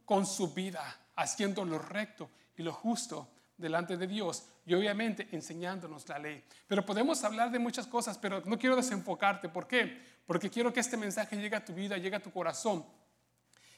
Con 0.04 0.26
su 0.26 0.52
vida, 0.52 0.84
haciendo 1.16 1.64
lo 1.64 1.78
recto 1.78 2.28
y 2.58 2.64
lo 2.64 2.74
justo 2.74 3.28
delante 3.58 3.98
de 3.98 4.08
Dios 4.08 4.48
y 4.66 4.74
obviamente 4.74 5.28
enseñándonos 5.32 6.08
la 6.10 6.20
ley. 6.20 6.44
Pero 6.68 6.86
podemos 6.86 7.24
hablar 7.24 7.52
de 7.52 7.60
muchas 7.60 7.88
cosas, 7.88 8.18
pero 8.18 8.42
no 8.46 8.58
quiero 8.58 8.76
desenfocarte. 8.76 9.50
¿Por 9.50 9.68
qué? 9.68 10.02
Porque 10.26 10.50
quiero 10.50 10.74
que 10.74 10.80
este 10.80 10.98
mensaje 10.98 11.38
llegue 11.38 11.56
a 11.56 11.64
tu 11.64 11.74
vida, 11.74 11.98
llegue 11.98 12.16
a 12.16 12.24
tu 12.24 12.32
corazón 12.32 12.86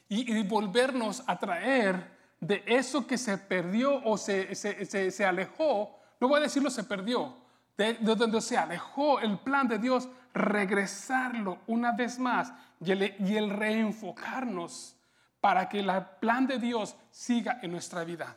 y, 0.09 0.43
volvernos 0.43 1.23
a 1.27 1.37
traer 1.37 2.17
de 2.39 2.63
eso 2.65 3.05
que 3.05 3.17
se 3.17 3.37
perdió 3.37 4.01
o 4.05 4.17
se, 4.17 4.55
se, 4.55 5.11
se, 5.11 5.25
alejó. 5.25 5.99
No 6.19 6.27
voy 6.27 6.39
a 6.39 6.43
decirlo 6.43 6.69
se 6.69 6.83
perdió, 6.83 7.35
de, 7.77 7.95
donde 7.95 8.41
se 8.41 8.57
alejó 8.57 9.19
el 9.19 9.37
plan 9.39 9.67
de 9.67 9.79
Dios, 9.79 10.07
regresarlo 10.33 11.59
una 11.67 11.91
vez 11.91 12.19
más 12.19 12.53
y 12.79 12.91
el, 12.91 13.15
y 13.19 13.35
el 13.35 13.49
reenfocarnos 13.49 14.95
para 15.41 15.67
que 15.67 15.79
el 15.79 15.91
plan 16.19 16.47
de 16.47 16.57
Dios 16.57 16.95
siga 17.11 17.59
en 17.61 17.71
nuestra 17.71 18.03
vida. 18.03 18.35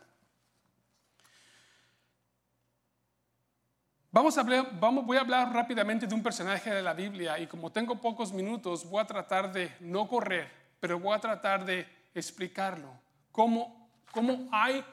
Vamos 4.12 4.36
a 4.36 4.40
hablar, 4.40 4.68
vamos, 4.80 5.06
voy 5.06 5.18
a 5.18 5.20
hablar 5.20 5.52
rápidamente 5.52 6.04
de 6.04 6.12
un 6.16 6.22
personaje 6.22 6.74
de 6.74 6.82
la 6.82 6.94
Biblia 6.94 7.38
y 7.38 7.46
como 7.46 7.70
tengo 7.70 8.00
pocos 8.00 8.32
minutos 8.32 8.84
voy 8.90 9.00
a 9.00 9.06
tratar 9.06 9.52
de 9.52 9.72
no 9.78 10.08
correr, 10.08 10.50
pero 10.80 10.98
voy 10.98 11.14
a 11.14 11.20
tratar 11.20 11.64
de 11.64 11.86
explicarlo. 12.12 12.92
Cómo, 13.30 13.88
cómo 14.10 14.48
hay 14.50 14.84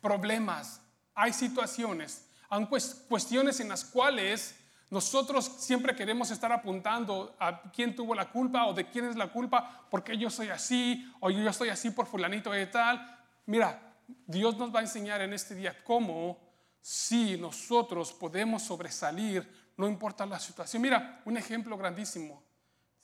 problemas, 0.00 0.80
hay 1.16 1.32
situaciones, 1.32 2.30
hay 2.48 2.64
cuestiones 3.08 3.58
en 3.58 3.70
las 3.70 3.84
cuales 3.84 4.56
nosotros 4.88 5.46
siempre 5.46 5.96
queremos 5.96 6.30
estar 6.30 6.52
apuntando 6.52 7.34
a 7.40 7.72
quién 7.72 7.96
tuvo 7.96 8.14
la 8.14 8.30
culpa 8.30 8.66
o 8.66 8.72
de 8.72 8.88
quién 8.88 9.06
es 9.06 9.16
la 9.16 9.32
culpa, 9.32 9.88
porque 9.90 10.16
yo 10.16 10.30
soy 10.30 10.46
así 10.46 11.12
o 11.18 11.28
yo 11.28 11.50
estoy 11.50 11.70
así 11.70 11.90
por 11.90 12.06
fulanito 12.06 12.56
y 12.56 12.66
tal. 12.66 13.18
Mira, 13.46 13.96
Dios 14.28 14.56
nos 14.56 14.72
va 14.72 14.78
a 14.78 14.82
enseñar 14.82 15.20
en 15.22 15.32
este 15.32 15.56
día 15.56 15.76
cómo 15.82 16.49
si 16.80 17.36
nosotros 17.36 18.12
podemos 18.12 18.62
sobresalir, 18.62 19.72
no 19.76 19.88
importa 19.88 20.26
la 20.26 20.38
situación. 20.38 20.82
Mira, 20.82 21.22
un 21.24 21.36
ejemplo 21.36 21.76
grandísimo. 21.76 22.42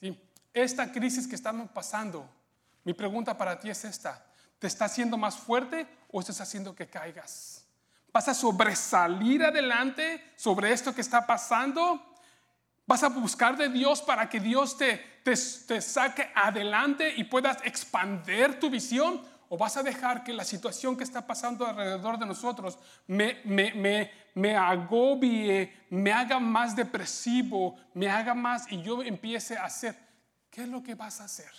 ¿sí? 0.01 0.19
esta 0.53 0.91
crisis 0.91 1.27
que 1.27 1.35
estamos 1.35 1.71
pasando, 1.71 2.29
mi 2.85 2.95
pregunta 2.95 3.37
para 3.37 3.61
ti 3.61 3.69
es 3.69 3.85
esta. 3.85 4.25
¿Te 4.59 4.67
está 4.67 4.87
haciendo 4.87 5.19
más 5.19 5.37
fuerte 5.37 5.87
o 6.11 6.21
estás 6.21 6.41
haciendo 6.41 6.75
que 6.75 6.89
caigas? 6.89 7.67
¿Vas 8.11 8.29
a 8.29 8.35
sobresalir 8.35 9.45
adelante 9.45 10.33
sobre 10.37 10.73
esto 10.73 10.95
que 10.95 11.03
está 11.03 11.27
pasando? 11.27 12.15
¿Vas 12.87 13.03
a 13.03 13.09
buscar 13.09 13.59
de 13.59 13.69
Dios 13.69 14.01
para 14.01 14.31
que 14.31 14.41
Dios 14.41 14.79
te, 14.79 14.97
te, 15.23 15.35
te 15.35 15.81
saque 15.83 16.31
adelante 16.35 17.13
y 17.17 17.25
puedas 17.25 17.59
expander 17.65 18.59
tu 18.59 18.71
visión? 18.71 19.21
¿O 19.49 19.57
vas 19.57 19.77
a 19.77 19.83
dejar 19.83 20.25
que 20.25 20.33
la 20.33 20.45
situación 20.45 20.97
que 20.97 21.05
está 21.05 21.27
pasando 21.27 21.67
alrededor 21.67 22.19
de 22.19 22.27
nosotros 22.27 22.79
me, 23.07 23.41
me, 23.45 23.73
me, 23.75 24.11
me 24.35 24.57
agobie, 24.57 25.73
me 25.91 26.13
haga 26.13 26.41
más 26.41 26.75
depresivo, 26.75 27.77
me 27.95 28.09
haga 28.09 28.35
más 28.35 28.71
y 28.71 28.83
yo 28.83 29.03
empiece 29.03 29.57
a 29.57 29.65
hacer? 29.65 29.97
¿Qué 30.51 30.63
es 30.63 30.69
lo 30.69 30.83
que 30.83 30.95
vas 30.95 31.21
a 31.21 31.25
hacer? 31.25 31.51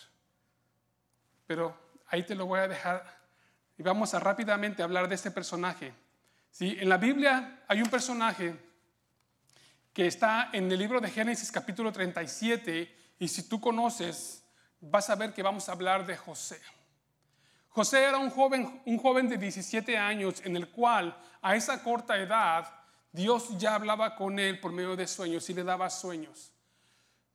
Pero 1.45 1.77
ahí 2.07 2.23
te 2.23 2.35
lo 2.35 2.45
voy 2.45 2.59
a 2.59 2.67
dejar 2.67 3.17
y 3.77 3.83
vamos 3.83 4.13
a 4.13 4.19
rápidamente 4.19 4.83
hablar 4.83 5.07
de 5.07 5.15
este 5.15 5.31
personaje. 5.31 5.93
¿Sí? 6.51 6.75
En 6.79 6.89
la 6.89 6.97
Biblia 6.97 7.63
hay 7.67 7.81
un 7.81 7.89
personaje 7.89 8.55
que 9.93 10.07
está 10.07 10.49
en 10.51 10.71
el 10.71 10.77
libro 10.77 10.99
de 10.99 11.09
Génesis 11.09 11.51
capítulo 11.51 11.91
37 11.91 12.95
y 13.19 13.27
si 13.27 13.47
tú 13.47 13.61
conoces 13.61 14.43
vas 14.79 15.09
a 15.09 15.15
ver 15.15 15.33
que 15.33 15.41
vamos 15.41 15.69
a 15.69 15.71
hablar 15.71 16.05
de 16.05 16.17
José. 16.17 16.59
José 17.77 18.05
era 18.05 18.17
un 18.17 18.31
joven, 18.31 18.81
un 18.87 18.97
joven 18.97 19.29
de 19.29 19.37
17 19.37 19.95
años 19.99 20.41
en 20.43 20.55
el 20.57 20.67
cual 20.69 21.15
a 21.43 21.55
esa 21.55 21.83
corta 21.83 22.17
edad 22.17 22.67
Dios 23.11 23.55
ya 23.59 23.75
hablaba 23.75 24.15
con 24.15 24.39
él 24.39 24.59
por 24.59 24.71
medio 24.71 24.95
de 24.95 25.05
sueños 25.05 25.47
y 25.47 25.53
le 25.53 25.63
daba 25.63 25.87
sueños. 25.91 26.51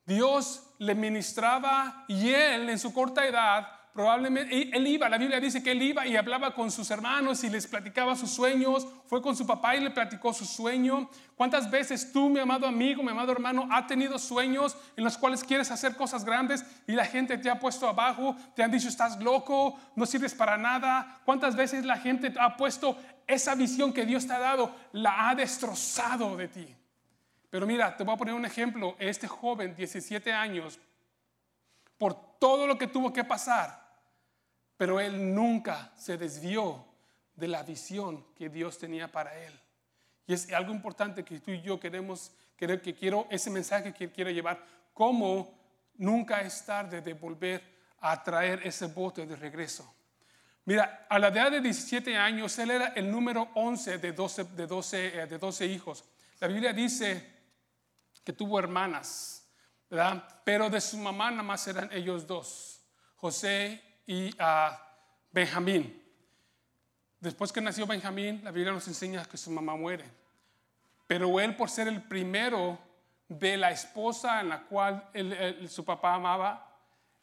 Dios 0.05 0.65
le 0.79 0.97
ministraba 0.97 2.05
y 2.09 2.31
él 2.31 2.69
en 2.69 2.81
su 2.81 2.93
corta 2.93 3.25
edad 3.25 3.69
probablemente 3.93 4.71
él 4.75 4.87
iba, 4.87 5.09
la 5.09 5.19
Biblia 5.19 5.39
dice 5.39 5.63
que 5.63 5.73
él 5.73 5.83
iba 5.83 6.07
y 6.07 6.17
hablaba 6.17 6.55
con 6.55 6.71
sus 6.71 6.91
hermanos 6.91 7.45
y 7.45 7.51
les 7.51 7.67
platicaba 7.67 8.17
sus 8.17 8.31
sueños, 8.31 8.87
fue 9.07 9.21
con 9.21 9.37
su 9.37 9.47
papá 9.47 9.77
y 9.77 9.81
le 9.81 9.91
platicó 9.91 10.33
su 10.33 10.45
sueño. 10.45 11.11
¿Cuántas 11.35 11.71
veces 11.71 12.13
tú, 12.13 12.29
mi 12.29 12.41
amado 12.41 12.67
amigo, 12.67 13.03
mi 13.03 13.11
amado 13.11 13.33
hermano, 13.33 13.69
ha 13.71 13.87
tenido 13.87 14.19
sueños 14.19 14.77
en 14.97 15.05
los 15.05 15.19
cuales 15.19 15.45
quieres 15.45 15.71
hacer 15.71 15.97
cosas 15.97 16.25
grandes 16.25 16.65
y 16.87 16.93
la 16.93 17.05
gente 17.05 17.37
te 17.39 17.51
ha 17.51 17.61
puesto 17.61 17.89
abajo, 17.89 18.37
te 18.57 18.63
han 18.63 18.71
dicho 18.71 18.89
estás 18.89 19.21
loco, 19.21 19.79
no 19.95 20.07
sirves 20.07 20.35
para 20.35 20.57
nada? 20.57 21.21
¿Cuántas 21.25 21.55
veces 21.55 21.85
la 21.85 21.99
gente 21.99 22.33
ha 22.39 22.57
puesto 22.57 22.97
esa 23.27 23.55
visión 23.55 23.93
que 23.93 24.07
Dios 24.07 24.27
te 24.27 24.33
ha 24.33 24.39
dado, 24.39 24.75
la 24.93 25.29
ha 25.29 25.35
destrozado 25.35 26.37
de 26.37 26.49
ti? 26.49 26.77
Pero 27.51 27.67
mira, 27.67 27.95
te 27.95 28.03
voy 28.03 28.15
a 28.15 28.17
poner 28.17 28.35
un 28.35 28.47
ejemplo. 28.47 28.97
Este 28.99 29.29
joven, 29.29 29.77
17 29.77 30.33
años, 30.33 30.81
por 31.99 32.39
todo 32.39 32.67
lo 32.67 32.79
que 32.79 32.87
tuvo 32.87 33.13
que 33.13 33.25
pasar, 33.25 33.82
pero 34.83 34.99
él 34.99 35.33
nunca 35.33 35.93
se 35.95 36.19
desvió 36.19 36.85
de 37.37 37.47
la 37.47 37.63
visión 37.63 38.27
que 38.35 38.49
Dios 38.49 38.79
tenía 38.79 39.13
para 39.13 39.33
él. 39.39 39.53
Y 40.27 40.33
es 40.33 40.53
algo 40.53 40.73
importante 40.73 41.25
que 41.25 41.39
tú 41.39 41.53
y 41.53 41.63
yo 41.63 41.79
queremos, 41.79 42.33
que 42.57 42.97
quiero, 42.99 43.29
ese 43.31 43.49
mensaje 43.49 43.95
que 43.95 44.11
quiero 44.11 44.33
llevar, 44.33 44.61
cómo 44.93 45.57
nunca 45.99 46.41
es 46.41 46.67
tarde 46.67 47.01
de 47.01 47.15
volver 47.15 47.63
a 48.01 48.21
traer 48.25 48.67
ese 48.67 48.87
bote 48.87 49.25
de 49.25 49.37
regreso. 49.37 49.95
Mira, 50.65 51.07
a 51.09 51.17
la 51.21 51.29
edad 51.29 51.53
de 51.53 51.61
17 51.61 52.17
años, 52.17 52.59
él 52.59 52.73
era 52.73 52.89
el 52.89 53.09
número 53.09 53.51
11 53.55 53.99
de 53.99 54.13
12, 54.13 54.45
de 54.47 54.67
12, 54.67 55.07
eh, 55.07 55.27
de 55.29 55.39
12 55.39 55.65
hijos. 55.65 56.05
La 56.41 56.49
Biblia 56.49 56.73
dice 56.73 57.25
que 58.25 58.33
tuvo 58.33 58.59
hermanas, 58.59 59.49
¿verdad? 59.89 60.41
Pero 60.45 60.69
de 60.69 60.81
su 60.81 60.99
mamá 60.99 61.31
nada 61.31 61.45
más 61.45 61.69
eran 61.69 61.89
ellos 61.93 62.27
dos, 62.27 62.81
José 63.15 63.92
y 64.07 64.35
a 64.39 64.79
Benjamín. 65.31 66.03
Después 67.21 67.53
que 67.53 67.61
nació 67.61 67.87
Benjamín, 67.87 68.41
la 68.43 68.51
Biblia 68.51 68.73
nos 68.73 68.89
enseña 68.89 69.25
que 69.25 69.37
su 69.37 69.51
mamá 69.51 69.77
muere. 69.77 70.05
Pero 71.07 71.39
él, 71.41 71.55
por 71.57 71.71
ser 71.71 71.89
el 71.89 72.03
primero 72.03 72.79
de 73.29 73.57
la 73.57 73.71
esposa 73.71 74.41
en 74.41 74.49
la 74.49 74.63
cual 74.63 75.09
su 75.69 75.85
papá 75.85 76.15
amaba, 76.15 76.69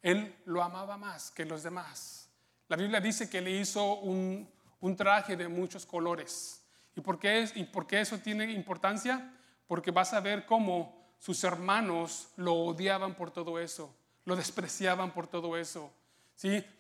él 0.02 0.36
lo 0.46 0.64
amaba 0.64 0.98
más 0.98 1.32
que 1.32 1.46
los 1.46 1.64
demás. 1.64 2.30
La 2.68 2.78
Biblia 2.78 3.02
dice 3.02 3.30
que 3.30 3.42
le 3.42 3.52
hizo 3.52 3.96
un, 3.96 4.48
traje 4.96 5.36
de 5.36 5.48
muchos 5.48 5.86
colores. 5.86 6.64
¿Y 6.96 7.02
por, 7.02 7.20
qué 7.20 7.42
es, 7.42 7.56
¿Y 7.56 7.64
por 7.64 7.88
qué 7.88 8.02
eso 8.02 8.18
tiene 8.20 8.52
importancia? 8.52 9.34
Porque 9.68 9.92
vas 9.92 10.14
a 10.14 10.20
ver 10.20 10.46
cómo 10.46 11.14
sus 11.18 11.44
hermanos 11.44 12.30
lo 12.38 12.54
odiaban 12.54 13.16
por 13.16 13.32
todo 13.32 13.60
eso, 13.60 13.94
lo 14.26 14.36
despreciaban 14.36 15.12
por 15.12 15.28
todo 15.28 15.58
eso. 15.58 15.92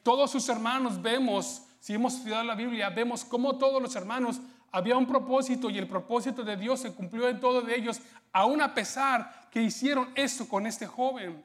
Todos 0.03 0.31
sus 0.31 0.47
hermanos 0.49 1.01
vemos, 1.01 1.63
si 1.79 1.93
hemos 1.93 2.15
estudiado 2.15 2.43
la 2.43 2.55
Biblia, 2.55 2.89
vemos 2.89 3.25
cómo 3.25 3.57
todos 3.57 3.81
los 3.81 3.95
hermanos 3.95 4.39
había 4.71 4.95
un 4.95 5.07
propósito 5.07 5.69
y 5.69 5.77
el 5.77 5.87
propósito 5.87 6.43
de 6.43 6.55
Dios 6.55 6.81
se 6.81 6.93
cumplió 6.93 7.27
en 7.27 7.39
todos 7.39 7.65
de 7.65 7.75
ellos, 7.75 7.99
aún 8.31 8.61
a 8.61 8.73
pesar 8.73 9.49
que 9.51 9.61
hicieron 9.61 10.11
esto 10.15 10.47
con 10.47 10.65
este 10.65 10.85
joven. 10.87 11.43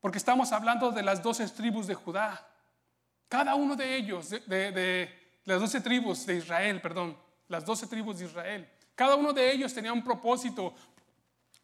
Porque 0.00 0.18
estamos 0.18 0.52
hablando 0.52 0.90
de 0.90 1.02
las 1.02 1.22
doce 1.22 1.46
tribus 1.48 1.86
de 1.86 1.94
Judá. 1.94 2.46
Cada 3.28 3.54
uno 3.54 3.76
de 3.76 3.96
ellos, 3.96 4.30
de 4.30 5.10
las 5.44 5.60
doce 5.60 5.80
tribus 5.80 6.26
de 6.26 6.36
Israel, 6.36 6.80
perdón, 6.80 7.16
las 7.48 7.64
doce 7.64 7.86
tribus 7.86 8.18
de 8.18 8.26
Israel. 8.26 8.68
Cada 8.94 9.14
uno 9.14 9.32
de 9.32 9.50
ellos 9.50 9.72
tenía 9.72 9.92
un 9.92 10.04
propósito. 10.04 10.74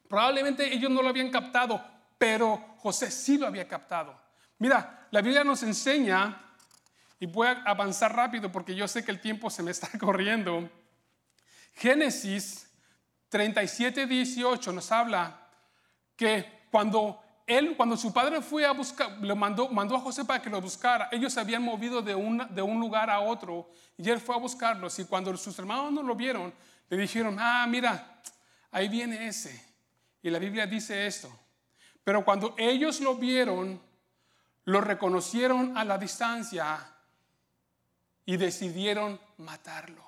Probablemente 0.07 0.73
ellos 0.73 0.89
no 0.89 1.01
lo 1.01 1.09
habían 1.09 1.29
captado, 1.29 1.83
pero 2.17 2.75
José 2.77 3.11
sí 3.11 3.37
lo 3.37 3.47
había 3.47 3.67
captado. 3.67 4.26
Mira, 4.59 5.07
la 5.11 5.21
Biblia 5.21 5.43
nos 5.43 5.63
enseña, 5.63 6.47
y 7.19 7.25
voy 7.25 7.47
a 7.47 7.63
avanzar 7.65 8.15
rápido 8.15 8.51
porque 8.51 8.75
yo 8.75 8.87
sé 8.87 9.03
que 9.03 9.11
el 9.11 9.19
tiempo 9.19 9.49
se 9.49 9.63
me 9.63 9.71
está 9.71 9.89
corriendo. 9.99 10.69
Génesis 11.73 12.69
37, 13.29 14.07
18 14.07 14.71
nos 14.71 14.91
habla 14.91 15.47
que 16.15 16.67
cuando 16.71 17.21
él, 17.45 17.75
cuando 17.77 17.95
su 17.95 18.11
padre 18.11 18.41
fue 18.41 18.65
a 18.65 18.71
buscar, 18.71 19.17
lo 19.21 19.35
mandó, 19.35 19.69
mandó 19.69 19.95
a 19.95 19.99
José 19.99 20.25
para 20.25 20.41
que 20.41 20.49
lo 20.49 20.59
buscara, 20.59 21.07
ellos 21.11 21.33
se 21.33 21.39
habían 21.39 21.63
movido 21.63 22.01
de, 22.01 22.13
de 22.49 22.61
un 22.61 22.79
lugar 22.79 23.09
a 23.09 23.19
otro 23.19 23.69
y 23.97 24.09
él 24.09 24.19
fue 24.19 24.35
a 24.35 24.39
buscarlos. 24.39 24.97
Y 24.99 25.05
cuando 25.05 25.35
sus 25.37 25.57
hermanos 25.57 25.91
no 25.91 26.03
lo 26.03 26.15
vieron, 26.15 26.53
le 26.89 26.97
dijeron, 26.97 27.37
ah, 27.39 27.65
mira, 27.67 28.21
ahí 28.71 28.89
viene 28.89 29.27
ese. 29.27 29.65
Y 30.21 30.29
la 30.29 30.39
Biblia 30.39 30.67
dice 30.67 31.05
esto. 31.07 31.31
Pero 32.03 32.23
cuando 32.23 32.55
ellos 32.57 32.99
lo 33.01 33.15
vieron, 33.15 33.81
lo 34.67 34.81
reconocieron 34.81 35.77
a 35.77 35.85
la 35.85 35.97
distancia 35.97 36.77
y 38.25 38.35
decidieron 38.35 39.19
matarlo. 39.37 40.05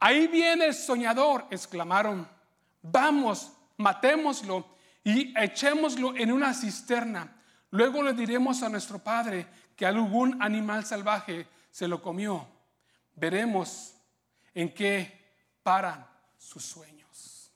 Ahí 0.00 0.26
viene 0.26 0.66
el 0.66 0.74
soñador, 0.74 1.46
exclamaron. 1.52 2.28
Vamos, 2.82 3.52
matémoslo 3.76 4.66
y 5.04 5.32
echémoslo 5.38 6.16
en 6.16 6.32
una 6.32 6.52
cisterna. 6.52 7.40
Luego 7.70 8.02
le 8.02 8.12
diremos 8.12 8.60
a 8.64 8.68
nuestro 8.68 8.98
padre 8.98 9.46
que 9.76 9.86
algún 9.86 10.42
animal 10.42 10.84
salvaje 10.84 11.46
se 11.70 11.86
lo 11.86 12.02
comió. 12.02 12.48
Veremos 13.14 13.94
en 14.52 14.74
qué 14.74 15.32
paran 15.62 16.04
sus 16.36 16.64
sueños. 16.64 17.52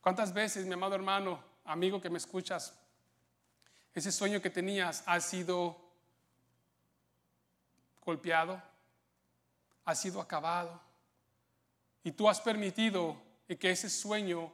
¿Cuántas 0.00 0.32
veces, 0.32 0.66
mi 0.66 0.72
amado 0.72 0.96
hermano, 0.96 1.40
amigo 1.64 2.00
que 2.00 2.10
me 2.10 2.18
escuchas, 2.18 2.76
ese 3.96 4.12
sueño 4.12 4.42
que 4.42 4.50
tenías 4.50 5.02
ha 5.06 5.18
sido 5.20 5.74
golpeado, 8.04 8.60
ha 9.86 9.94
sido 9.94 10.20
acabado. 10.20 10.78
Y 12.04 12.12
tú 12.12 12.28
has 12.28 12.38
permitido 12.38 13.16
que 13.58 13.70
ese 13.70 13.88
sueño 13.88 14.52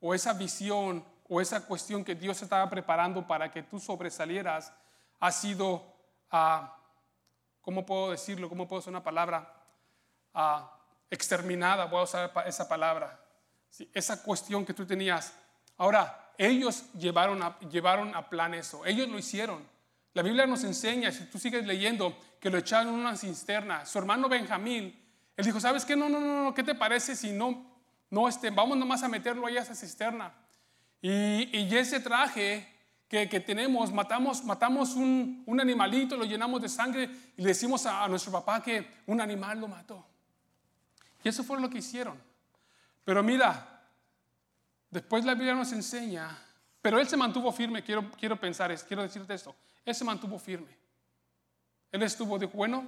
o 0.00 0.14
esa 0.14 0.34
visión 0.34 1.02
o 1.30 1.40
esa 1.40 1.64
cuestión 1.64 2.04
que 2.04 2.14
Dios 2.14 2.42
estaba 2.42 2.68
preparando 2.68 3.26
para 3.26 3.50
que 3.50 3.62
tú 3.62 3.80
sobresalieras 3.80 4.70
ha 5.18 5.32
sido, 5.32 5.82
ah, 6.30 6.76
¿cómo 7.62 7.86
puedo 7.86 8.10
decirlo? 8.10 8.50
¿Cómo 8.50 8.68
puedo 8.68 8.80
usar 8.80 8.90
una 8.90 9.02
palabra? 9.02 9.50
Ah, 10.34 10.78
exterminada, 11.08 11.86
voy 11.86 12.00
a 12.00 12.04
usar 12.04 12.32
esa 12.46 12.68
palabra. 12.68 13.18
esa 13.94 14.22
cuestión 14.22 14.66
que 14.66 14.74
tú 14.74 14.84
tenías. 14.84 15.32
Ahora, 15.76 16.32
ellos 16.38 16.84
llevaron 16.94 17.42
a, 17.42 17.58
llevaron 17.60 18.14
a 18.14 18.28
plan 18.28 18.54
eso, 18.54 18.84
ellos 18.86 19.08
lo 19.08 19.18
hicieron. 19.18 19.62
La 20.14 20.22
Biblia 20.22 20.46
nos 20.46 20.62
enseña, 20.62 21.10
si 21.10 21.24
tú 21.24 21.38
sigues 21.38 21.66
leyendo, 21.66 22.16
que 22.38 22.50
lo 22.50 22.58
echaron 22.58 22.94
en 22.94 23.00
una 23.00 23.16
cisterna. 23.16 23.84
Su 23.84 23.98
hermano 23.98 24.28
Benjamín, 24.28 24.96
él 25.36 25.44
dijo, 25.44 25.58
¿sabes 25.58 25.84
qué? 25.84 25.96
No, 25.96 26.08
no, 26.08 26.20
no, 26.20 26.44
no, 26.44 26.54
¿qué 26.54 26.62
te 26.62 26.74
parece 26.74 27.16
si 27.16 27.32
no, 27.32 27.66
no, 28.10 28.28
este, 28.28 28.50
vamos 28.50 28.78
nomás 28.78 29.02
a 29.02 29.08
meterlo 29.08 29.46
ahí 29.46 29.56
a 29.56 29.62
esa 29.62 29.74
cisterna? 29.74 30.32
Y, 31.02 31.58
y 31.58 31.76
ese 31.76 31.98
traje 31.98 32.66
que, 33.08 33.28
que, 33.28 33.40
tenemos, 33.40 33.92
matamos, 33.92 34.44
matamos 34.44 34.94
un, 34.94 35.42
un, 35.46 35.60
animalito, 35.60 36.16
lo 36.16 36.24
llenamos 36.24 36.62
de 36.62 36.68
sangre 36.68 37.10
y 37.36 37.42
le 37.42 37.48
decimos 37.48 37.84
a, 37.84 38.04
a 38.04 38.08
nuestro 38.08 38.30
papá 38.30 38.62
que 38.62 38.88
un 39.06 39.20
animal 39.20 39.60
lo 39.60 39.66
mató. 39.66 40.06
Y 41.24 41.28
eso 41.28 41.42
fue 41.42 41.60
lo 41.60 41.68
que 41.68 41.78
hicieron. 41.78 42.16
Pero 43.04 43.22
mira, 43.22 43.73
Después 44.94 45.24
la 45.24 45.34
Biblia 45.34 45.54
nos 45.54 45.72
enseña 45.72 46.38
Pero 46.80 47.00
él 47.00 47.08
se 47.08 47.16
mantuvo 47.16 47.50
firme, 47.50 47.82
quiero, 47.82 48.12
quiero 48.12 48.38
pensar, 48.38 48.72
quiero 48.86 49.02
decirte 49.02 49.34
esto, 49.34 49.56
él 49.84 49.92
se 49.92 50.04
mantuvo 50.04 50.38
firme. 50.38 50.68
Él 51.90 52.02
estuvo 52.04 52.38
de 52.38 52.46
bueno, 52.46 52.86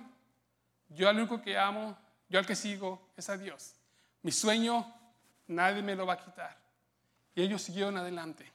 yo 0.88 1.08
al 1.08 1.16
único 1.16 1.42
que 1.42 1.58
amo, 1.58 1.98
yo 2.28 2.38
al 2.38 2.46
que 2.46 2.54
sigo 2.54 3.10
es 3.16 3.28
a 3.28 3.36
Dios. 3.36 3.74
Mi 4.22 4.30
sueño 4.30 4.86
nadie 5.48 5.82
me 5.82 5.96
lo 5.96 6.06
va 6.06 6.12
a 6.12 6.24
quitar. 6.24 6.56
Y 7.34 7.42
ellos 7.42 7.62
siguieron 7.62 7.96
adelante. 7.96 8.52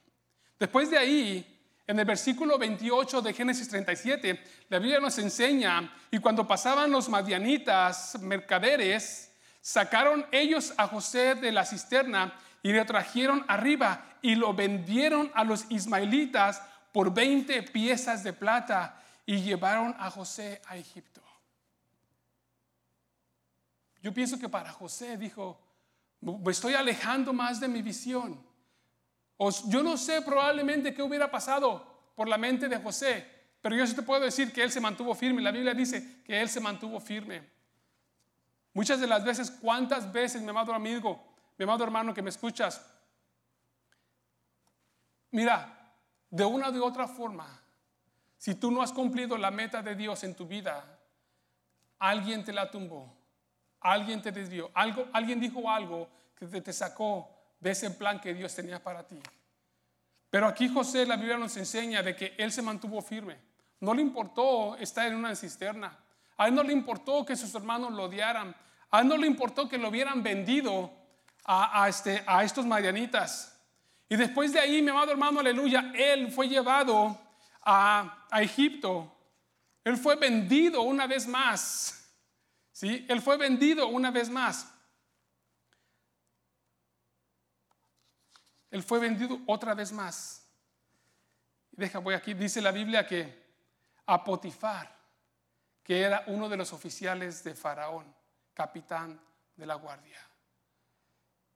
Después 0.58 0.90
de 0.90 0.96
ahí, 0.96 1.60
en 1.86 1.98
el 1.98 2.06
versículo 2.06 2.56
28 2.56 3.20
de 3.20 3.34
Génesis 3.34 3.68
37, 3.68 4.44
la 4.70 4.78
Biblia 4.78 4.98
nos 4.98 5.18
enseña, 5.18 5.94
y 6.10 6.18
cuando 6.20 6.46
pasaban 6.46 6.90
los 6.90 7.08
madianitas, 7.10 8.18
mercaderes, 8.20 9.30
sacaron 9.60 10.24
ellos 10.32 10.72
a 10.78 10.86
José 10.86 11.34
de 11.34 11.52
la 11.52 11.66
cisterna 11.66 12.32
y 12.62 12.72
le 12.72 12.84
trajeron 12.84 13.44
arriba 13.48 14.18
y 14.22 14.34
lo 14.34 14.54
vendieron 14.54 15.30
a 15.34 15.44
los 15.44 15.66
ismaelitas 15.68 16.62
por 16.92 17.12
20 17.12 17.62
piezas 17.64 18.22
de 18.22 18.32
plata 18.32 19.02
y 19.26 19.40
llevaron 19.40 19.94
a 19.98 20.10
José 20.10 20.60
a 20.66 20.76
Egipto. 20.76 21.20
Yo 24.00 24.12
pienso 24.12 24.38
que 24.38 24.48
para 24.48 24.72
José 24.72 25.16
dijo, 25.16 25.60
me 26.20 26.52
estoy 26.52 26.74
alejando 26.74 27.32
más 27.32 27.60
de 27.60 27.68
mi 27.68 27.82
visión. 27.82 28.44
Yo 29.66 29.82
no 29.82 29.96
sé 29.96 30.22
probablemente 30.22 30.94
qué 30.94 31.02
hubiera 31.02 31.30
pasado 31.30 32.12
por 32.14 32.28
la 32.28 32.38
mente 32.38 32.68
de 32.68 32.78
José, 32.78 33.26
pero 33.60 33.74
yo 33.74 33.86
sí 33.86 33.94
te 33.94 34.02
puedo 34.02 34.20
decir 34.20 34.52
que 34.52 34.62
él 34.62 34.70
se 34.70 34.80
mantuvo 34.80 35.14
firme. 35.14 35.42
La 35.42 35.50
Biblia 35.50 35.74
dice 35.74 36.22
que 36.24 36.40
él 36.40 36.48
se 36.48 36.60
mantuvo 36.60 37.00
firme. 37.00 37.42
Muchas 38.72 39.00
de 39.00 39.06
las 39.06 39.24
veces, 39.24 39.50
¿cuántas 39.50 40.12
veces, 40.12 40.42
mi 40.42 40.48
amado 40.48 40.72
amigo, 40.72 41.31
amado 41.62 41.84
hermano 41.84 42.14
que 42.14 42.22
me 42.22 42.30
escuchas? 42.30 42.84
Mira, 45.30 45.94
de 46.30 46.44
una 46.44 46.70
u 46.70 46.84
otra 46.84 47.08
forma, 47.08 47.60
si 48.38 48.54
tú 48.54 48.70
no 48.70 48.82
has 48.82 48.92
cumplido 48.92 49.36
la 49.36 49.50
meta 49.50 49.82
de 49.82 49.94
Dios 49.94 50.24
en 50.24 50.34
tu 50.34 50.46
vida, 50.46 50.98
alguien 51.98 52.44
te 52.44 52.52
la 52.52 52.70
tumbó. 52.70 53.22
Alguien 53.82 54.22
te 54.22 54.30
desvió, 54.30 54.70
algo, 54.74 55.08
alguien 55.12 55.40
dijo 55.40 55.68
algo 55.68 56.08
que 56.36 56.46
te, 56.60 56.72
sacó 56.72 57.28
de 57.58 57.72
ese 57.72 57.90
plan 57.90 58.20
que 58.20 58.32
Dios 58.32 58.54
tenía 58.54 58.82
para 58.82 59.04
ti. 59.04 59.18
Pero 60.30 60.46
aquí 60.46 60.68
José, 60.68 61.04
la 61.04 61.16
Biblia 61.16 61.36
nos 61.36 61.56
enseña 61.56 62.02
de 62.02 62.14
que 62.14 62.34
él 62.38 62.52
se 62.52 62.62
mantuvo 62.62 63.02
firme. 63.02 63.38
No 63.80 63.92
le 63.92 64.02
importó 64.02 64.76
estar 64.76 65.08
en 65.08 65.16
una 65.16 65.34
cisterna. 65.34 65.98
A 66.36 66.46
él 66.46 66.54
no 66.54 66.62
le 66.62 66.72
importó 66.72 67.26
que 67.26 67.34
sus 67.34 67.52
hermanos 67.56 67.92
lo 67.92 68.04
odiaran. 68.04 68.54
A 68.90 69.00
él 69.00 69.08
no 69.08 69.16
le 69.16 69.26
importó 69.26 69.68
que 69.68 69.78
lo 69.78 69.88
hubieran 69.88 70.22
vendido 70.22 70.92
a, 71.44 71.88
este, 71.88 72.22
a 72.26 72.44
estos 72.44 72.64
marianitas. 72.64 73.58
Y 74.08 74.16
después 74.16 74.52
de 74.52 74.60
ahí, 74.60 74.82
mi 74.82 74.90
amado 74.90 75.10
hermano, 75.10 75.40
aleluya, 75.40 75.92
él 75.94 76.30
fue 76.30 76.48
llevado 76.48 77.18
a, 77.62 78.26
a 78.30 78.42
Egipto. 78.42 79.12
Él 79.84 79.96
fue 79.96 80.16
vendido 80.16 80.82
una 80.82 81.06
vez 81.06 81.26
más 81.26 81.98
¿Sí? 82.72 83.06
Él 83.08 83.20
fue 83.20 83.36
vendido 83.36 83.86
una 83.86 84.10
vez 84.10 84.30
más. 84.30 84.66
Él 88.70 88.82
fue 88.82 88.98
vendido 88.98 89.40
otra 89.46 89.74
vez 89.74 89.92
más. 89.92 90.48
Deja, 91.70 91.98
voy 91.98 92.14
aquí, 92.14 92.32
dice 92.34 92.60
la 92.62 92.72
Biblia 92.72 93.06
que 93.06 93.42
a 94.06 94.24
Potifar, 94.24 94.98
que 95.82 96.00
era 96.00 96.24
uno 96.26 96.48
de 96.48 96.56
los 96.56 96.72
oficiales 96.72 97.44
de 97.44 97.54
Faraón, 97.54 98.12
capitán 98.54 99.20
de 99.54 99.66
la 99.66 99.74
guardia, 99.74 100.18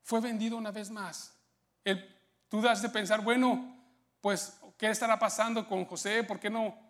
fue 0.06 0.20
vendido 0.20 0.56
una 0.56 0.70
vez 0.70 0.88
más. 0.88 1.36
tú 2.48 2.62
das 2.62 2.80
de 2.80 2.88
pensar, 2.88 3.20
bueno, 3.22 3.76
pues, 4.20 4.58
¿qué 4.78 4.88
estará 4.88 5.18
pasando 5.18 5.66
con 5.66 5.84
José? 5.84 6.22
¿Por 6.22 6.38
qué 6.38 6.48
no 6.48 6.86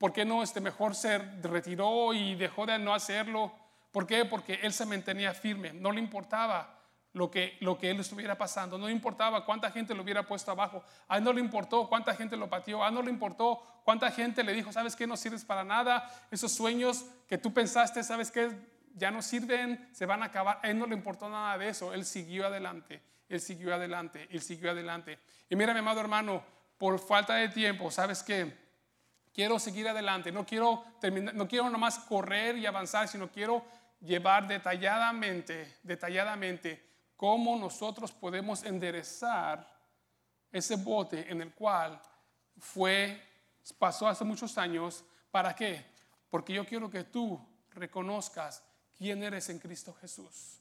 ¿Por 0.00 0.14
qué 0.14 0.24
no 0.24 0.42
este 0.42 0.62
mejor 0.62 0.94
se 0.94 1.18
retiró 1.18 2.14
y 2.14 2.34
dejó 2.34 2.64
de 2.64 2.78
no 2.78 2.94
hacerlo? 2.94 3.52
¿Por 3.92 4.06
qué? 4.06 4.24
Porque 4.24 4.58
él 4.62 4.72
se 4.72 4.86
mantenía 4.86 5.34
firme, 5.34 5.74
no 5.74 5.92
le 5.92 6.00
importaba 6.00 6.78
lo 7.12 7.30
que, 7.30 7.58
lo 7.60 7.76
que 7.76 7.90
él 7.90 8.00
estuviera 8.00 8.38
pasando, 8.38 8.78
no 8.78 8.86
le 8.86 8.92
importaba 8.92 9.44
cuánta 9.44 9.70
gente 9.70 9.94
lo 9.94 10.02
hubiera 10.02 10.26
puesto 10.26 10.52
abajo, 10.52 10.82
a 11.06 11.18
él 11.18 11.24
no 11.24 11.34
le 11.34 11.42
importó 11.42 11.86
cuánta 11.86 12.14
gente 12.14 12.34
lo 12.38 12.48
pateó, 12.48 12.82
a 12.82 12.88
él 12.88 12.94
no 12.94 13.02
le 13.02 13.10
importó 13.10 13.62
cuánta 13.84 14.10
gente 14.10 14.42
le 14.42 14.54
dijo, 14.54 14.72
¿sabes 14.72 14.96
qué? 14.96 15.06
No 15.06 15.18
sirves 15.18 15.44
para 15.44 15.64
nada, 15.64 16.10
esos 16.30 16.50
sueños 16.50 17.04
que 17.28 17.36
tú 17.36 17.52
pensaste, 17.52 18.02
¿sabes 18.02 18.30
qué? 18.30 18.56
Ya 18.94 19.10
no 19.10 19.22
sirven, 19.22 19.88
se 19.92 20.06
van 20.06 20.22
a 20.22 20.26
acabar, 20.26 20.60
a 20.62 20.70
él 20.70 20.78
no 20.78 20.86
le 20.86 20.94
importó 20.94 21.28
nada 21.28 21.56
de 21.56 21.68
eso, 21.68 21.92
él 21.94 22.04
siguió 22.04 22.46
adelante, 22.46 23.02
él 23.28 23.40
siguió 23.40 23.74
adelante, 23.74 24.28
él 24.30 24.40
siguió 24.40 24.70
adelante. 24.70 25.18
Y 25.48 25.56
mira, 25.56 25.72
mi 25.72 25.78
amado 25.78 26.00
hermano, 26.00 26.44
por 26.76 26.98
falta 26.98 27.34
de 27.34 27.48
tiempo, 27.48 27.90
¿sabes 27.90 28.22
qué? 28.22 28.70
quiero 29.32 29.58
seguir 29.58 29.88
adelante, 29.88 30.32
no 30.32 30.44
quiero, 30.44 30.84
terminar, 31.00 31.34
no 31.34 31.48
quiero 31.48 31.70
nomás 31.70 31.98
correr 32.00 32.56
y 32.58 32.66
avanzar, 32.66 33.08
sino 33.08 33.30
quiero 33.30 33.64
llevar 34.00 34.46
detalladamente, 34.46 35.78
detalladamente 35.82 36.88
cómo 37.16 37.56
nosotros 37.56 38.12
podemos 38.12 38.64
enderezar 38.64 39.66
ese 40.50 40.76
bote 40.76 41.30
en 41.30 41.42
el 41.42 41.52
cual 41.54 42.00
fue, 42.58 43.22
pasó 43.78 44.08
hace 44.08 44.24
muchos 44.24 44.56
años. 44.58 45.04
¿Para 45.30 45.54
qué? 45.54 45.84
Porque 46.28 46.54
yo 46.54 46.66
quiero 46.66 46.90
que 46.90 47.04
tú 47.04 47.40
reconozcas 47.70 48.64
quién 49.00 49.22
eres 49.22 49.48
en 49.48 49.58
Cristo 49.58 49.96
Jesús. 49.98 50.58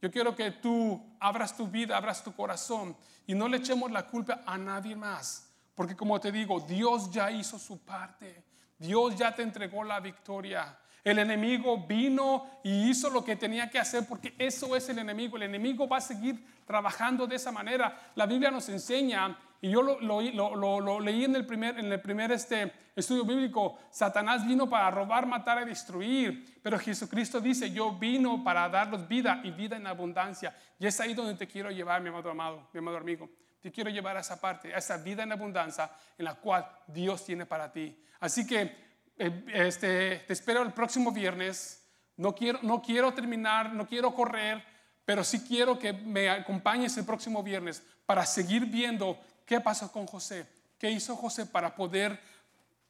Yo 0.00 0.10
quiero 0.10 0.34
que 0.34 0.50
tú 0.50 0.98
abras 1.20 1.54
tu 1.54 1.68
vida, 1.68 1.94
abras 1.94 2.24
tu 2.24 2.34
corazón 2.34 2.96
y 3.26 3.34
no 3.34 3.48
le 3.48 3.58
echemos 3.58 3.90
la 3.90 4.06
culpa 4.06 4.42
a 4.46 4.56
nadie 4.56 4.96
más. 4.96 5.50
Porque 5.74 5.94
como 5.94 6.18
te 6.18 6.32
digo, 6.32 6.58
Dios 6.60 7.10
ya 7.10 7.30
hizo 7.30 7.58
su 7.58 7.78
parte. 7.80 8.44
Dios 8.78 9.14
ya 9.16 9.34
te 9.34 9.42
entregó 9.42 9.84
la 9.84 10.00
victoria. 10.00 10.78
El 11.04 11.18
enemigo 11.18 11.86
vino 11.86 12.60
y 12.64 12.88
hizo 12.88 13.10
lo 13.10 13.22
que 13.22 13.36
tenía 13.36 13.68
que 13.68 13.78
hacer 13.78 14.06
porque 14.08 14.34
eso 14.38 14.74
es 14.74 14.88
el 14.88 14.98
enemigo. 14.98 15.36
El 15.36 15.42
enemigo 15.42 15.86
va 15.86 15.98
a 15.98 16.00
seguir 16.00 16.42
trabajando 16.64 17.26
de 17.26 17.36
esa 17.36 17.52
manera. 17.52 18.10
La 18.14 18.24
Biblia 18.24 18.50
nos 18.50 18.70
enseña, 18.70 19.38
y 19.60 19.70
yo 19.70 19.82
lo, 19.82 21.00
leí 21.00 21.24
en 21.24 21.36
el 21.36 21.46
primer, 21.46 21.78
en 21.78 21.90
el 21.90 22.00
primer 22.00 22.30
este 22.32 22.72
estudio 22.94 23.24
bíblico, 23.24 23.78
Satanás 23.90 24.46
vino 24.46 24.68
para 24.68 24.90
robar, 24.90 25.26
matar 25.26 25.62
y 25.62 25.66
destruir. 25.66 26.60
Pero 26.62 26.78
Jesucristo 26.78 27.40
dice, 27.40 27.70
yo 27.70 27.92
vino 27.92 28.42
para 28.44 28.68
darlos 28.68 29.08
vida 29.08 29.40
y 29.44 29.50
vida 29.50 29.76
en 29.76 29.86
abundancia. 29.86 30.54
Y 30.78 30.86
es 30.86 31.00
ahí 31.00 31.14
donde 31.14 31.34
te 31.34 31.46
quiero 31.46 31.70
llevar, 31.70 32.00
mi 32.02 32.08
amado 32.08 32.30
amado, 32.30 32.68
mi 32.72 32.78
amado 32.78 32.98
amigo. 32.98 33.30
Te 33.60 33.72
quiero 33.72 33.90
llevar 33.90 34.16
a 34.16 34.20
esa 34.20 34.40
parte, 34.40 34.74
a 34.74 34.78
esa 34.78 34.98
vida 34.98 35.22
en 35.22 35.32
abundancia 35.32 35.90
en 36.16 36.24
la 36.24 36.34
cual 36.34 36.66
Dios 36.86 37.24
tiene 37.24 37.46
para 37.46 37.72
ti. 37.72 37.98
Así 38.20 38.46
que 38.46 38.76
eh, 39.18 39.44
este, 39.52 40.24
te 40.26 40.32
espero 40.32 40.62
el 40.62 40.72
próximo 40.72 41.12
viernes. 41.12 41.82
No 42.16 42.34
quiero, 42.34 42.60
no 42.62 42.80
quiero 42.80 43.12
terminar, 43.12 43.72
no 43.72 43.86
quiero 43.86 44.14
correr, 44.14 44.62
pero 45.04 45.24
sí 45.24 45.44
quiero 45.46 45.78
que 45.78 45.92
me 45.92 46.28
acompañes 46.28 46.96
el 46.96 47.04
próximo 47.04 47.42
viernes 47.42 47.82
para 48.06 48.24
seguir 48.24 48.66
viendo 48.66 49.18
qué 49.46 49.60
pasó 49.60 49.90
con 49.90 50.06
José, 50.06 50.46
qué 50.78 50.90
hizo 50.90 51.16
José 51.16 51.46
para 51.46 51.74
poder 51.74 52.20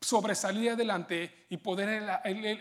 sobresalir 0.00 0.70
adelante 0.70 1.46
y 1.48 1.58
poder 1.58 2.02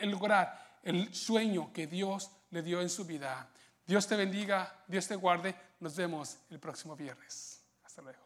lograr 0.03 0.79
el 0.83 1.13
sueño 1.13 1.73
que 1.73 1.87
Dios 1.87 2.29
le 2.51 2.61
dio 2.61 2.81
en 2.81 2.89
su 2.89 3.05
vida. 3.05 3.49
Dios 3.85 4.07
te 4.07 4.15
bendiga, 4.15 4.83
Dios 4.87 5.07
te 5.07 5.15
guarde. 5.15 5.55
Nos 5.79 5.95
vemos 5.95 6.37
el 6.49 6.59
próximo 6.59 6.95
viernes. 6.95 7.61
Hasta 7.83 8.01
luego. 8.01 8.24